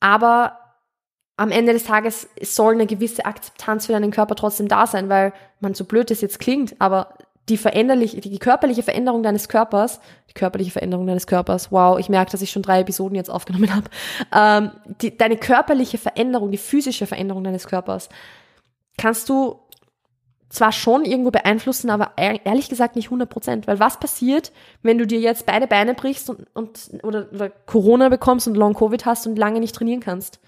Aber 0.00 0.58
am 1.36 1.50
Ende 1.50 1.72
des 1.72 1.84
Tages 1.84 2.28
soll 2.40 2.74
eine 2.74 2.86
gewisse 2.86 3.24
Akzeptanz 3.24 3.86
für 3.86 3.92
deinen 3.92 4.10
Körper 4.10 4.36
trotzdem 4.36 4.68
da 4.68 4.86
sein, 4.86 5.08
weil 5.08 5.32
man 5.60 5.74
so 5.74 5.84
blöd 5.84 6.10
das 6.10 6.20
jetzt 6.20 6.38
klingt, 6.38 6.80
aber 6.80 7.18
die 7.48 7.58
veränderliche, 7.58 8.20
die 8.20 8.38
körperliche 8.38 8.82
Veränderung 8.82 9.22
deines 9.22 9.48
Körpers, 9.48 10.00
die 10.30 10.34
körperliche 10.34 10.70
Veränderung 10.70 11.06
deines 11.06 11.26
Körpers, 11.26 11.70
wow, 11.70 11.98
ich 11.98 12.08
merke, 12.08 12.32
dass 12.32 12.40
ich 12.40 12.50
schon 12.50 12.62
drei 12.62 12.80
Episoden 12.80 13.16
jetzt 13.16 13.30
aufgenommen 13.30 13.74
habe, 13.74 13.90
ähm, 14.34 14.70
die, 15.02 15.16
deine 15.16 15.36
körperliche 15.36 15.98
Veränderung, 15.98 16.50
die 16.50 16.58
physische 16.58 17.06
Veränderung 17.06 17.44
deines 17.44 17.66
Körpers, 17.66 18.08
kannst 18.96 19.28
du 19.28 19.60
zwar 20.48 20.72
schon 20.72 21.04
irgendwo 21.04 21.30
beeinflussen, 21.30 21.90
aber 21.90 22.12
ehrlich 22.16 22.68
gesagt 22.68 22.96
nicht 22.96 23.06
100 23.06 23.28
Prozent. 23.28 23.66
Weil 23.66 23.80
was 23.80 23.98
passiert, 23.98 24.52
wenn 24.82 24.98
du 24.98 25.06
dir 25.06 25.18
jetzt 25.18 25.46
beide 25.46 25.66
Beine 25.66 25.94
brichst 25.94 26.30
und, 26.30 26.46
und 26.54 26.90
oder, 27.02 27.28
oder 27.32 27.50
Corona 27.50 28.08
bekommst 28.08 28.46
und 28.46 28.56
Long 28.56 28.74
Covid 28.74 29.04
hast 29.04 29.26
und 29.26 29.36
lange 29.36 29.60
nicht 29.60 29.74
trainieren 29.74 30.00
kannst? 30.00 30.40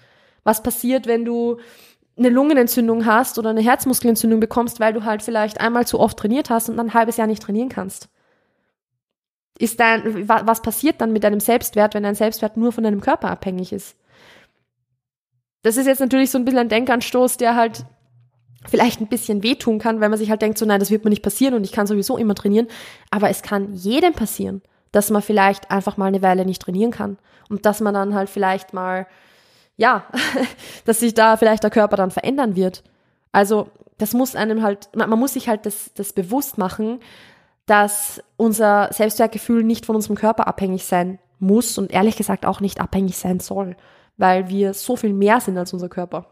Was 0.43 0.63
passiert, 0.63 1.07
wenn 1.07 1.25
du 1.25 1.57
eine 2.17 2.29
Lungenentzündung 2.29 3.05
hast 3.05 3.37
oder 3.37 3.49
eine 3.49 3.61
Herzmuskelentzündung 3.61 4.39
bekommst, 4.39 4.79
weil 4.79 4.93
du 4.93 5.03
halt 5.03 5.21
vielleicht 5.21 5.59
einmal 5.59 5.85
zu 5.85 5.99
oft 5.99 6.17
trainiert 6.17 6.49
hast 6.49 6.69
und 6.69 6.77
dann 6.77 6.87
ein 6.87 6.93
halbes 6.93 7.17
Jahr 7.17 7.27
nicht 7.27 7.43
trainieren 7.43 7.69
kannst? 7.69 8.09
Ist 9.59 9.79
dein, 9.79 10.27
was 10.27 10.61
passiert 10.61 11.01
dann 11.01 11.11
mit 11.11 11.23
deinem 11.23 11.39
Selbstwert, 11.39 11.95
wenn 11.95 12.03
dein 12.03 12.15
Selbstwert 12.15 12.57
nur 12.57 12.71
von 12.71 12.83
deinem 12.83 13.01
Körper 13.01 13.29
abhängig 13.29 13.73
ist? 13.73 13.97
Das 15.63 15.77
ist 15.77 15.87
jetzt 15.87 15.99
natürlich 15.99 16.31
so 16.31 16.37
ein 16.37 16.45
bisschen 16.45 16.59
ein 16.59 16.69
Denkanstoß, 16.69 17.37
der 17.37 17.55
halt 17.55 17.85
vielleicht 18.67 19.01
ein 19.01 19.07
bisschen 19.07 19.43
wehtun 19.43 19.79
kann, 19.79 20.01
weil 20.01 20.09
man 20.09 20.19
sich 20.19 20.29
halt 20.29 20.41
denkt, 20.41 20.57
so 20.57 20.65
nein, 20.65 20.79
das 20.79 20.91
wird 20.91 21.03
mir 21.03 21.09
nicht 21.09 21.23
passieren 21.23 21.53
und 21.53 21.63
ich 21.63 21.71
kann 21.71 21.87
sowieso 21.87 22.17
immer 22.17 22.35
trainieren. 22.35 22.67
Aber 23.11 23.29
es 23.29 23.41
kann 23.41 23.73
jedem 23.73 24.13
passieren, 24.13 24.61
dass 24.91 25.09
man 25.09 25.21
vielleicht 25.21 25.71
einfach 25.71 25.97
mal 25.97 26.05
eine 26.05 26.21
Weile 26.21 26.45
nicht 26.45 26.61
trainieren 26.61 26.91
kann 26.91 27.17
und 27.49 27.65
dass 27.65 27.81
man 27.81 27.93
dann 27.93 28.13
halt 28.13 28.29
vielleicht 28.29 28.73
mal 28.73 29.07
ja, 29.77 30.05
dass 30.85 30.99
sich 30.99 31.13
da 31.13 31.37
vielleicht 31.37 31.63
der 31.63 31.69
Körper 31.69 31.95
dann 31.95 32.11
verändern 32.11 32.55
wird. 32.55 32.83
Also 33.31 33.69
das 33.97 34.13
muss 34.13 34.35
einem 34.35 34.61
halt, 34.61 34.89
man, 34.95 35.09
man 35.09 35.19
muss 35.19 35.33
sich 35.33 35.47
halt 35.47 35.65
das, 35.65 35.91
das 35.93 36.13
bewusst 36.13 36.57
machen, 36.57 36.99
dass 37.65 38.21
unser 38.35 38.89
Selbstwertgefühl 38.91 39.63
nicht 39.63 39.85
von 39.85 39.95
unserem 39.95 40.15
Körper 40.15 40.47
abhängig 40.47 40.85
sein 40.85 41.19
muss 41.39 41.77
und 41.77 41.91
ehrlich 41.91 42.17
gesagt 42.17 42.45
auch 42.45 42.59
nicht 42.59 42.81
abhängig 42.81 43.17
sein 43.17 43.39
soll, 43.39 43.75
weil 44.17 44.49
wir 44.49 44.73
so 44.73 44.95
viel 44.95 45.13
mehr 45.13 45.39
sind 45.39 45.57
als 45.57 45.73
unser 45.73 45.89
Körper. 45.89 46.25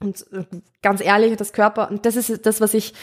Und 0.00 0.26
äh, 0.32 0.44
ganz 0.82 1.00
ehrlich, 1.00 1.36
das 1.36 1.52
Körper, 1.52 1.90
und 1.90 2.06
das 2.06 2.16
ist 2.16 2.46
das, 2.46 2.60
was 2.60 2.74
ich 2.74 2.94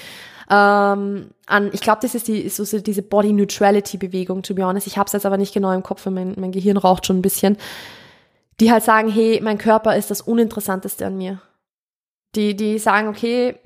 ähm, 0.49 1.29
an, 1.45 1.69
ich 1.73 1.81
glaube, 1.81 1.99
das 2.01 2.15
ist 2.15 2.27
die, 2.27 2.39
ist 2.39 2.57
so 2.57 2.79
diese 2.79 3.01
Body 3.01 3.33
Neutrality 3.33 3.97
Bewegung, 3.97 4.43
to 4.43 4.55
be 4.55 4.65
honest. 4.65 4.87
Ich 4.87 4.97
habe 4.97 5.07
es 5.07 5.13
jetzt 5.13 5.25
aber 5.25 5.37
nicht 5.37 5.53
genau 5.53 5.71
im 5.73 5.83
Kopf, 5.83 6.05
mein, 6.07 6.35
mein 6.37 6.51
Gehirn 6.51 6.77
raucht 6.77 7.05
schon 7.05 7.19
ein 7.19 7.21
bisschen 7.21 7.57
die 8.59 8.71
halt 8.71 8.83
sagen, 8.83 9.09
hey, 9.09 9.39
mein 9.41 9.57
Körper 9.57 9.95
ist 9.95 10.11
das 10.11 10.21
Uninteressanteste 10.21 11.05
an 11.05 11.17
mir. 11.17 11.41
Die, 12.35 12.55
die 12.55 12.79
sagen, 12.79 13.07
okay, 13.07 13.59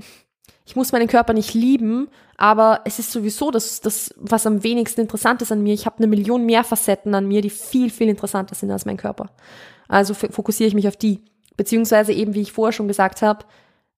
ich 0.65 0.75
muss 0.75 0.91
meinen 0.91 1.07
Körper 1.07 1.33
nicht 1.33 1.53
lieben, 1.53 2.09
aber 2.37 2.81
es 2.85 2.99
ist 2.99 3.11
sowieso 3.11 3.51
das, 3.51 3.81
das 3.81 4.13
was 4.17 4.45
am 4.45 4.63
wenigsten 4.63 5.01
interessant 5.01 5.41
ist 5.41 5.51
an 5.51 5.63
mir. 5.63 5.73
Ich 5.73 5.85
habe 5.85 5.97
eine 5.97 6.07
Million 6.07 6.45
mehr 6.45 6.63
Facetten 6.63 7.15
an 7.15 7.27
mir, 7.27 7.41
die 7.41 7.49
viel, 7.49 7.89
viel 7.89 8.09
interessanter 8.09 8.55
sind 8.55 8.71
als 8.71 8.85
mein 8.85 8.97
Körper. 8.97 9.29
Also 9.87 10.13
fokussiere 10.13 10.67
ich 10.67 10.73
mich 10.73 10.87
auf 10.87 10.97
die. 10.97 11.21
Beziehungsweise 11.61 12.11
eben, 12.11 12.33
wie 12.33 12.41
ich 12.41 12.53
vorher 12.53 12.71
schon 12.71 12.87
gesagt 12.87 13.21
habe, 13.21 13.45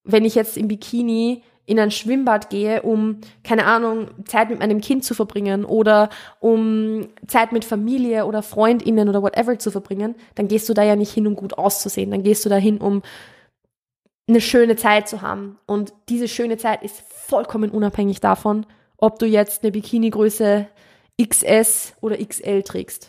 wenn 0.03 0.25
ich 0.25 0.35
jetzt 0.35 0.57
im 0.57 0.67
Bikini 0.67 1.43
in 1.65 1.79
ein 1.79 1.91
Schwimmbad 1.91 2.49
gehe, 2.49 2.81
um, 2.81 3.21
keine 3.41 3.65
Ahnung, 3.65 4.09
Zeit 4.25 4.49
mit 4.49 4.59
meinem 4.59 4.81
Kind 4.81 5.05
zu 5.05 5.13
verbringen 5.13 5.63
oder 5.63 6.09
um 6.41 7.07
Zeit 7.25 7.53
mit 7.53 7.63
Familie 7.63 8.25
oder 8.25 8.43
Freundinnen 8.43 9.07
oder 9.07 9.21
whatever 9.21 9.57
zu 9.57 9.71
verbringen, 9.71 10.15
dann 10.35 10.49
gehst 10.49 10.67
du 10.67 10.73
da 10.73 10.83
ja 10.83 10.97
nicht 10.97 11.13
hin, 11.13 11.25
um 11.25 11.37
gut 11.37 11.57
auszusehen. 11.57 12.11
Dann 12.11 12.23
gehst 12.23 12.43
du 12.43 12.49
da 12.49 12.57
hin, 12.57 12.79
um 12.79 13.01
eine 14.27 14.41
schöne 14.41 14.75
Zeit 14.75 15.07
zu 15.07 15.21
haben. 15.21 15.57
Und 15.65 15.93
diese 16.09 16.27
schöne 16.27 16.57
Zeit 16.57 16.83
ist 16.83 17.01
vollkommen 17.07 17.71
unabhängig 17.71 18.19
davon, 18.19 18.65
ob 18.97 19.19
du 19.19 19.25
jetzt 19.25 19.63
eine 19.63 19.71
Bikini-Größe 19.71 20.67
XS 21.17 21.93
oder 22.01 22.17
XL 22.17 22.63
trägst. 22.63 23.07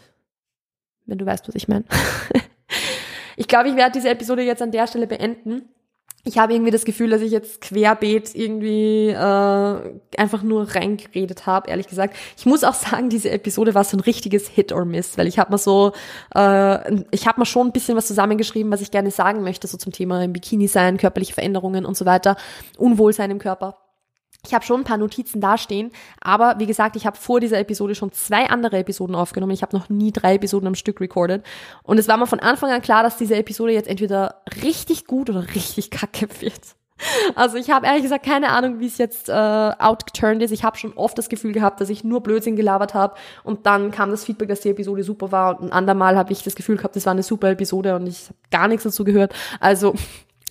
Wenn 1.07 1.19
du 1.19 1.27
weißt, 1.27 1.49
was 1.49 1.57
ich 1.57 1.67
meine. 1.67 1.87
ich 3.37 3.49
glaube, 3.49 3.69
ich 3.69 3.77
werde 3.77 3.93
diese 3.93 4.09
Episode 4.09 4.43
jetzt 4.43 4.63
an 4.63 4.71
der 4.71 4.87
Stelle 4.87 5.07
beenden 5.07 5.69
ich 6.27 6.39
habe 6.39 6.55
irgendwie 6.55 6.71
das 6.71 6.87
Gefühl, 6.87 7.11
dass 7.11 7.21
ich 7.21 7.31
jetzt 7.31 7.61
querbeet 7.61 8.35
irgendwie 8.35 9.11
äh, 9.11 10.01
einfach 10.17 10.43
nur 10.43 10.75
reingeredet 10.75 11.45
habe, 11.45 11.69
ehrlich 11.69 11.87
gesagt. 11.87 12.17
Ich 12.39 12.47
muss 12.47 12.65
auch 12.65 12.75
sagen, 12.75 13.11
diese 13.11 13.31
Episode 13.31 13.75
war 13.75 13.85
so 13.85 13.97
ein 13.99 14.01
richtiges 14.01 14.49
Hit 14.49 14.73
or 14.73 14.87
Miss, 14.87 15.19
weil 15.19 15.27
ich 15.27 15.39
habe 15.39 15.51
mal 15.51 15.59
so, 15.59 15.93
äh, 16.35 17.03
ich 17.11 17.27
habe 17.27 17.41
mal 17.41 17.45
schon 17.45 17.69
ein 17.69 17.73
bisschen 17.73 17.97
was 17.97 18.07
zusammengeschrieben, 18.07 18.73
was 18.73 18.81
ich 18.81 18.91
gerne 18.91 19.11
sagen 19.11 19.43
möchte, 19.43 19.67
so 19.67 19.77
zum 19.77 19.93
Thema 19.93 20.27
Bikini 20.27 20.67
sein, 20.67 20.97
körperliche 20.97 21.35
Veränderungen 21.35 21.85
und 21.85 21.97
so 21.97 22.07
weiter, 22.07 22.37
Unwohlsein 22.79 23.31
im 23.31 23.39
Körper. 23.39 23.84
Ich 24.47 24.55
habe 24.55 24.65
schon 24.65 24.81
ein 24.81 24.85
paar 24.85 24.99
Notizen 24.99 25.41
dastehen, 25.41 25.91
aber 26.21 26.57
wie 26.59 26.67
gesagt, 26.67 26.97
ich 26.97 27.07
habe 27.07 27.17
vor 27.17 27.41
dieser 27.41 27.59
Episode 27.59 27.95
schon 27.95 28.13
zwei 28.13 28.49
andere 28.49 28.79
Episoden 28.79 29.15
aufgenommen. 29.15 29.53
Ich 29.53 29.63
habe 29.63 29.77
noch 29.77 29.89
nie 29.89 30.13
drei 30.13 30.35
Episoden 30.35 30.67
am 30.67 30.75
Stück 30.75 31.01
recorded. 31.01 31.43
Und 31.83 31.99
es 31.99 32.09
war 32.09 32.17
mir 32.17 32.27
von 32.27 32.41
Anfang 32.41 32.71
an 32.71 32.83
klar, 32.83 33.03
dass 33.03 33.17
diese 33.17 33.37
Episode 33.37 33.73
jetzt 33.73 33.89
entweder 33.89 34.43
richtig 34.63 35.07
gut 35.07 35.31
oder 35.31 35.55
richtig 35.55 35.91
kacke 35.91 36.29
wird. 36.41 36.77
Also 37.35 37.57
ich 37.57 37.71
habe 37.71 37.87
ehrlich 37.87 38.03
gesagt 38.03 38.25
keine 38.25 38.51
Ahnung, 38.51 38.79
wie 38.79 38.87
es 38.87 38.99
jetzt 38.99 39.29
äh, 39.29 39.33
outgeturned 39.33 40.43
ist. 40.43 40.53
Ich 40.53 40.63
habe 40.63 40.77
schon 40.77 40.93
oft 40.95 41.19
das 41.19 41.29
Gefühl 41.29 41.53
gehabt, 41.53 41.81
dass 41.81 41.91
ich 41.91 42.05
nur 42.05 42.23
Blödsinn 42.23 42.55
gelabert 42.55 42.95
habe 42.95 43.15
und 43.43 43.67
dann 43.67 43.91
kam 43.91 44.11
das 44.11 44.25
Feedback, 44.25 44.49
dass 44.49 44.61
die 44.61 44.71
Episode 44.71 45.03
super 45.03 45.33
war 45.33 45.61
und 45.61 45.69
ein 45.69 45.73
andermal 45.73 46.17
habe 46.17 46.33
ich 46.33 46.43
das 46.45 46.55
Gefühl 46.55 46.77
gehabt, 46.77 46.95
das 46.95 47.05
war 47.07 47.13
eine 47.13 47.25
super 47.25 47.51
Episode 47.51 47.97
und 47.97 48.07
ich 48.07 48.27
habe 48.27 48.39
gar 48.51 48.69
nichts 48.69 48.85
dazu 48.85 49.05
gehört. 49.05 49.35
Also 49.59 49.95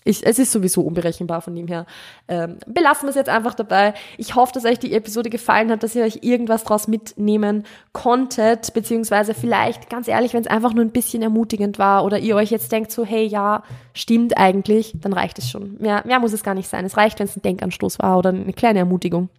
ich, 0.04 0.26
es 0.26 0.40
ist 0.40 0.52
sowieso 0.52 0.82
unberechenbar 0.82 1.42
von 1.42 1.56
dem 1.56 1.68
her. 1.68 1.86
Ähm, 2.28 2.58
belassen 2.66 3.06
wir 3.08 3.10
es 3.10 3.16
jetzt 3.16 3.30
einfach 3.30 3.54
dabei. 3.54 3.94
Ich 4.18 4.36
hoffe, 4.36 4.54
dass 4.54 4.66
euch 4.66 4.80
die 4.80 4.94
Episode 4.94 5.30
gefallen 5.30 5.72
hat, 5.72 5.84
dass 5.84 5.96
ihr 5.96 6.04
euch 6.04 6.20
irgendwas 6.22 6.64
draus 6.64 6.88
mitnehmen 6.88 7.66
konntet, 7.92 8.74
beziehungsweise 8.74 9.34
vielleicht, 9.34 9.90
ganz 9.90 10.08
ehrlich, 10.08 10.34
wenn 10.34 10.42
es 10.42 10.48
einfach 10.48 10.74
nur 10.74 10.84
ein 10.84 10.92
bisschen 10.92 11.22
ermutigend 11.22 11.80
war 11.80 12.04
oder 12.04 12.20
ihr 12.20 12.36
euch 12.36 12.52
jetzt 12.52 12.72
denkt 12.72 12.92
so, 12.92 13.06
hey, 13.06 13.26
ja, 13.26 13.64
stimmt 13.94 14.38
eigentlich, 14.38 14.94
dann 15.00 15.14
reicht 15.14 15.40
es 15.40 15.50
schon. 15.50 15.78
Mehr, 15.80 16.04
mehr 16.06 16.20
muss 16.20 16.34
es 16.34 16.44
gar 16.44 16.54
nicht 16.54 16.70
sein. 16.70 16.86
Es 16.86 16.98
reicht, 16.98 17.20
wenn 17.20 17.28
es 17.28 17.38
ein 17.38 17.42
Denkanstoß 17.42 18.00
war 18.00 18.18
oder 18.18 18.30
eine 18.30 18.54
kleine 18.54 18.80
Ermutigung. 18.80 19.30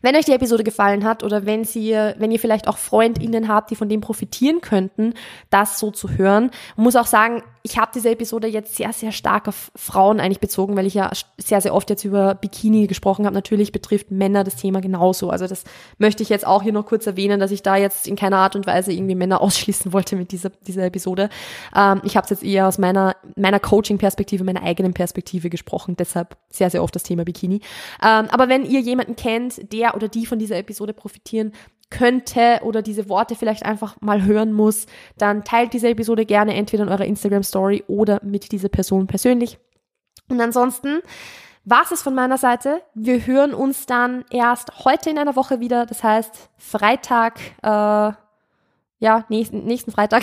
Wenn 0.00 0.16
euch 0.16 0.24
die 0.24 0.32
Episode 0.32 0.64
gefallen 0.64 1.04
hat 1.04 1.22
oder 1.22 1.46
wenn 1.46 1.64
sie, 1.64 1.92
wenn 1.92 2.30
ihr 2.30 2.38
vielleicht 2.38 2.68
auch 2.68 2.78
FreundInnen 2.78 3.48
habt, 3.48 3.70
die 3.70 3.76
von 3.76 3.88
dem 3.88 4.00
profitieren 4.00 4.60
könnten, 4.60 5.14
das 5.50 5.78
so 5.78 5.90
zu 5.90 6.10
hören, 6.10 6.50
muss 6.76 6.96
auch 6.96 7.06
sagen, 7.06 7.42
ich 7.66 7.78
habe 7.78 7.90
diese 7.92 8.10
Episode 8.10 8.46
jetzt 8.46 8.76
sehr, 8.76 8.92
sehr 8.92 9.10
stark 9.10 9.48
auf 9.48 9.72
Frauen 9.74 10.20
eigentlich 10.20 10.38
bezogen, 10.38 10.76
weil 10.76 10.86
ich 10.86 10.94
ja 10.94 11.10
sehr, 11.36 11.60
sehr 11.60 11.74
oft 11.74 11.90
jetzt 11.90 12.04
über 12.04 12.36
Bikini 12.36 12.86
gesprochen 12.86 13.26
habe. 13.26 13.34
Natürlich 13.34 13.72
betrifft 13.72 14.12
Männer 14.12 14.44
das 14.44 14.54
Thema 14.54 14.80
genauso. 14.80 15.30
Also 15.30 15.48
das 15.48 15.64
möchte 15.98 16.22
ich 16.22 16.28
jetzt 16.28 16.46
auch 16.46 16.62
hier 16.62 16.72
noch 16.72 16.86
kurz 16.86 17.08
erwähnen, 17.08 17.40
dass 17.40 17.50
ich 17.50 17.64
da 17.64 17.74
jetzt 17.74 18.06
in 18.06 18.14
keiner 18.14 18.36
Art 18.36 18.54
und 18.54 18.68
Weise 18.68 18.92
irgendwie 18.92 19.16
Männer 19.16 19.40
ausschließen 19.42 19.92
wollte 19.92 20.14
mit 20.14 20.30
dieser, 20.30 20.50
dieser 20.50 20.84
Episode. 20.84 21.28
Ähm, 21.74 22.02
ich 22.04 22.16
habe 22.16 22.24
es 22.26 22.30
jetzt 22.30 22.44
eher 22.44 22.68
aus 22.68 22.78
meiner, 22.78 23.16
meiner 23.34 23.58
Coaching-Perspektive, 23.58 24.44
meiner 24.44 24.62
eigenen 24.62 24.94
Perspektive 24.94 25.50
gesprochen. 25.50 25.96
Deshalb 25.96 26.36
sehr, 26.48 26.70
sehr 26.70 26.84
oft 26.84 26.94
das 26.94 27.02
Thema 27.02 27.24
Bikini. 27.24 27.62
Ähm, 28.00 28.28
aber 28.30 28.48
wenn 28.48 28.64
ihr 28.64 28.78
jemanden 28.78 29.16
kennt, 29.16 29.72
der 29.72 29.96
oder 29.96 30.06
die 30.06 30.24
von 30.24 30.38
dieser 30.38 30.56
Episode 30.56 30.92
profitieren 30.92 31.50
könnte 31.90 32.60
oder 32.64 32.82
diese 32.82 33.08
Worte 33.08 33.36
vielleicht 33.36 33.64
einfach 33.64 34.00
mal 34.00 34.24
hören 34.24 34.52
muss, 34.52 34.86
dann 35.18 35.44
teilt 35.44 35.72
diese 35.72 35.88
Episode 35.88 36.26
gerne 36.26 36.54
entweder 36.54 36.82
in 36.82 36.88
eurer 36.88 37.04
Instagram 37.04 37.42
Story 37.42 37.84
oder 37.86 38.20
mit 38.24 38.52
dieser 38.52 38.68
Person 38.68 39.06
persönlich. 39.06 39.58
Und 40.28 40.40
ansonsten 40.40 41.00
war 41.64 41.84
es 41.90 42.02
von 42.02 42.14
meiner 42.14 42.38
Seite. 42.38 42.82
Wir 42.94 43.26
hören 43.26 43.54
uns 43.54 43.86
dann 43.86 44.24
erst 44.30 44.84
heute 44.84 45.10
in 45.10 45.18
einer 45.18 45.36
Woche 45.36 45.60
wieder. 45.60 45.86
Das 45.86 46.02
heißt 46.02 46.50
Freitag, 46.56 47.38
äh, 47.62 48.12
ja, 48.98 49.24
nächsten, 49.28 49.64
nächsten 49.64 49.90
Freitag, 49.90 50.22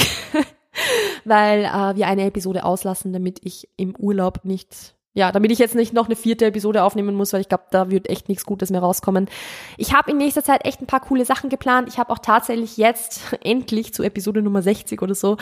weil 1.26 1.66
äh, 1.66 1.96
wir 1.96 2.08
eine 2.08 2.26
Episode 2.26 2.64
auslassen, 2.64 3.14
damit 3.14 3.40
ich 3.44 3.70
im 3.78 3.96
Urlaub 3.96 4.44
nicht 4.44 4.96
ja, 5.14 5.32
damit 5.32 5.52
ich 5.52 5.60
jetzt 5.60 5.76
nicht 5.76 5.94
noch 5.94 6.08
eine 6.08 6.16
vierte 6.16 6.46
Episode 6.46 6.84
aufnehmen 6.84 7.16
muss, 7.16 7.34
weil 7.34 7.42
ich 7.42 7.50
glaube, 7.50 7.66
da 7.70 7.92
wird 7.92 8.10
echt 8.10 8.30
nichts 8.30 8.46
Gutes 8.46 8.72
mehr 8.72 8.82
rauskommen. 8.82 9.30
Ich 9.78 9.94
habe 9.94 10.12
in 10.12 10.18
nächster 10.18 10.44
Zeit 10.44 10.66
echt 10.66 10.82
ein 10.82 10.88
paar 10.88 11.02
coole 11.02 11.24
Sachen 11.24 11.50
geplant. 11.50 11.88
Ich 11.88 12.00
habe 12.00 12.12
auch 12.12 12.20
tatsächlich 12.20 12.78
jetzt 12.78 13.22
endlich 13.44 13.94
zu 13.94 14.02
Episode 14.04 14.42
Nummer 14.42 14.62
60 14.64 15.02
oder 15.02 15.14
so 15.14 15.38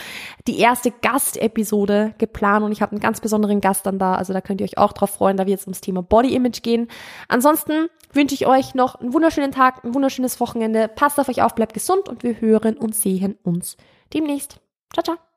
die 0.48 0.60
erste 0.60 0.92
Gastepisode 0.92 2.14
geplant 2.18 2.66
und 2.66 2.74
ich 2.74 2.82
habe 2.82 2.92
einen 2.92 3.02
ganz 3.02 3.22
besonderen 3.22 3.62
Gast 3.62 3.86
dann 3.86 3.98
da. 3.98 4.16
Also 4.16 4.34
da 4.34 4.42
könnt 4.42 4.60
ihr 4.60 4.66
euch 4.66 4.78
auch 4.78 4.92
drauf 4.92 5.12
freuen, 5.12 5.38
da 5.38 5.48
wird 5.48 5.60
es 5.60 5.66
ums 5.66 5.82
Thema 5.82 6.04
Body 6.04 6.36
Image 6.36 6.64
gehen. 6.64 6.90
Ansonsten 7.30 7.88
wünsche 8.12 8.36
ich 8.36 8.48
euch 8.48 8.76
noch 8.76 8.96
einen 8.96 9.14
wunderschönen 9.14 9.52
Tag, 9.54 9.86
ein 9.86 9.94
wunderschönes 9.94 10.40
Wochenende. 10.42 10.90
Passt 10.90 11.18
auf 11.18 11.30
euch 11.30 11.42
auf, 11.42 11.56
bleibt 11.56 11.74
gesund 11.74 12.10
und 12.10 12.24
wir 12.24 12.42
hören 12.42 12.76
und 12.76 12.94
sehen 12.94 13.38
uns 13.44 13.78
demnächst. 14.14 14.60
Ciao, 14.94 15.04
ciao. 15.04 15.31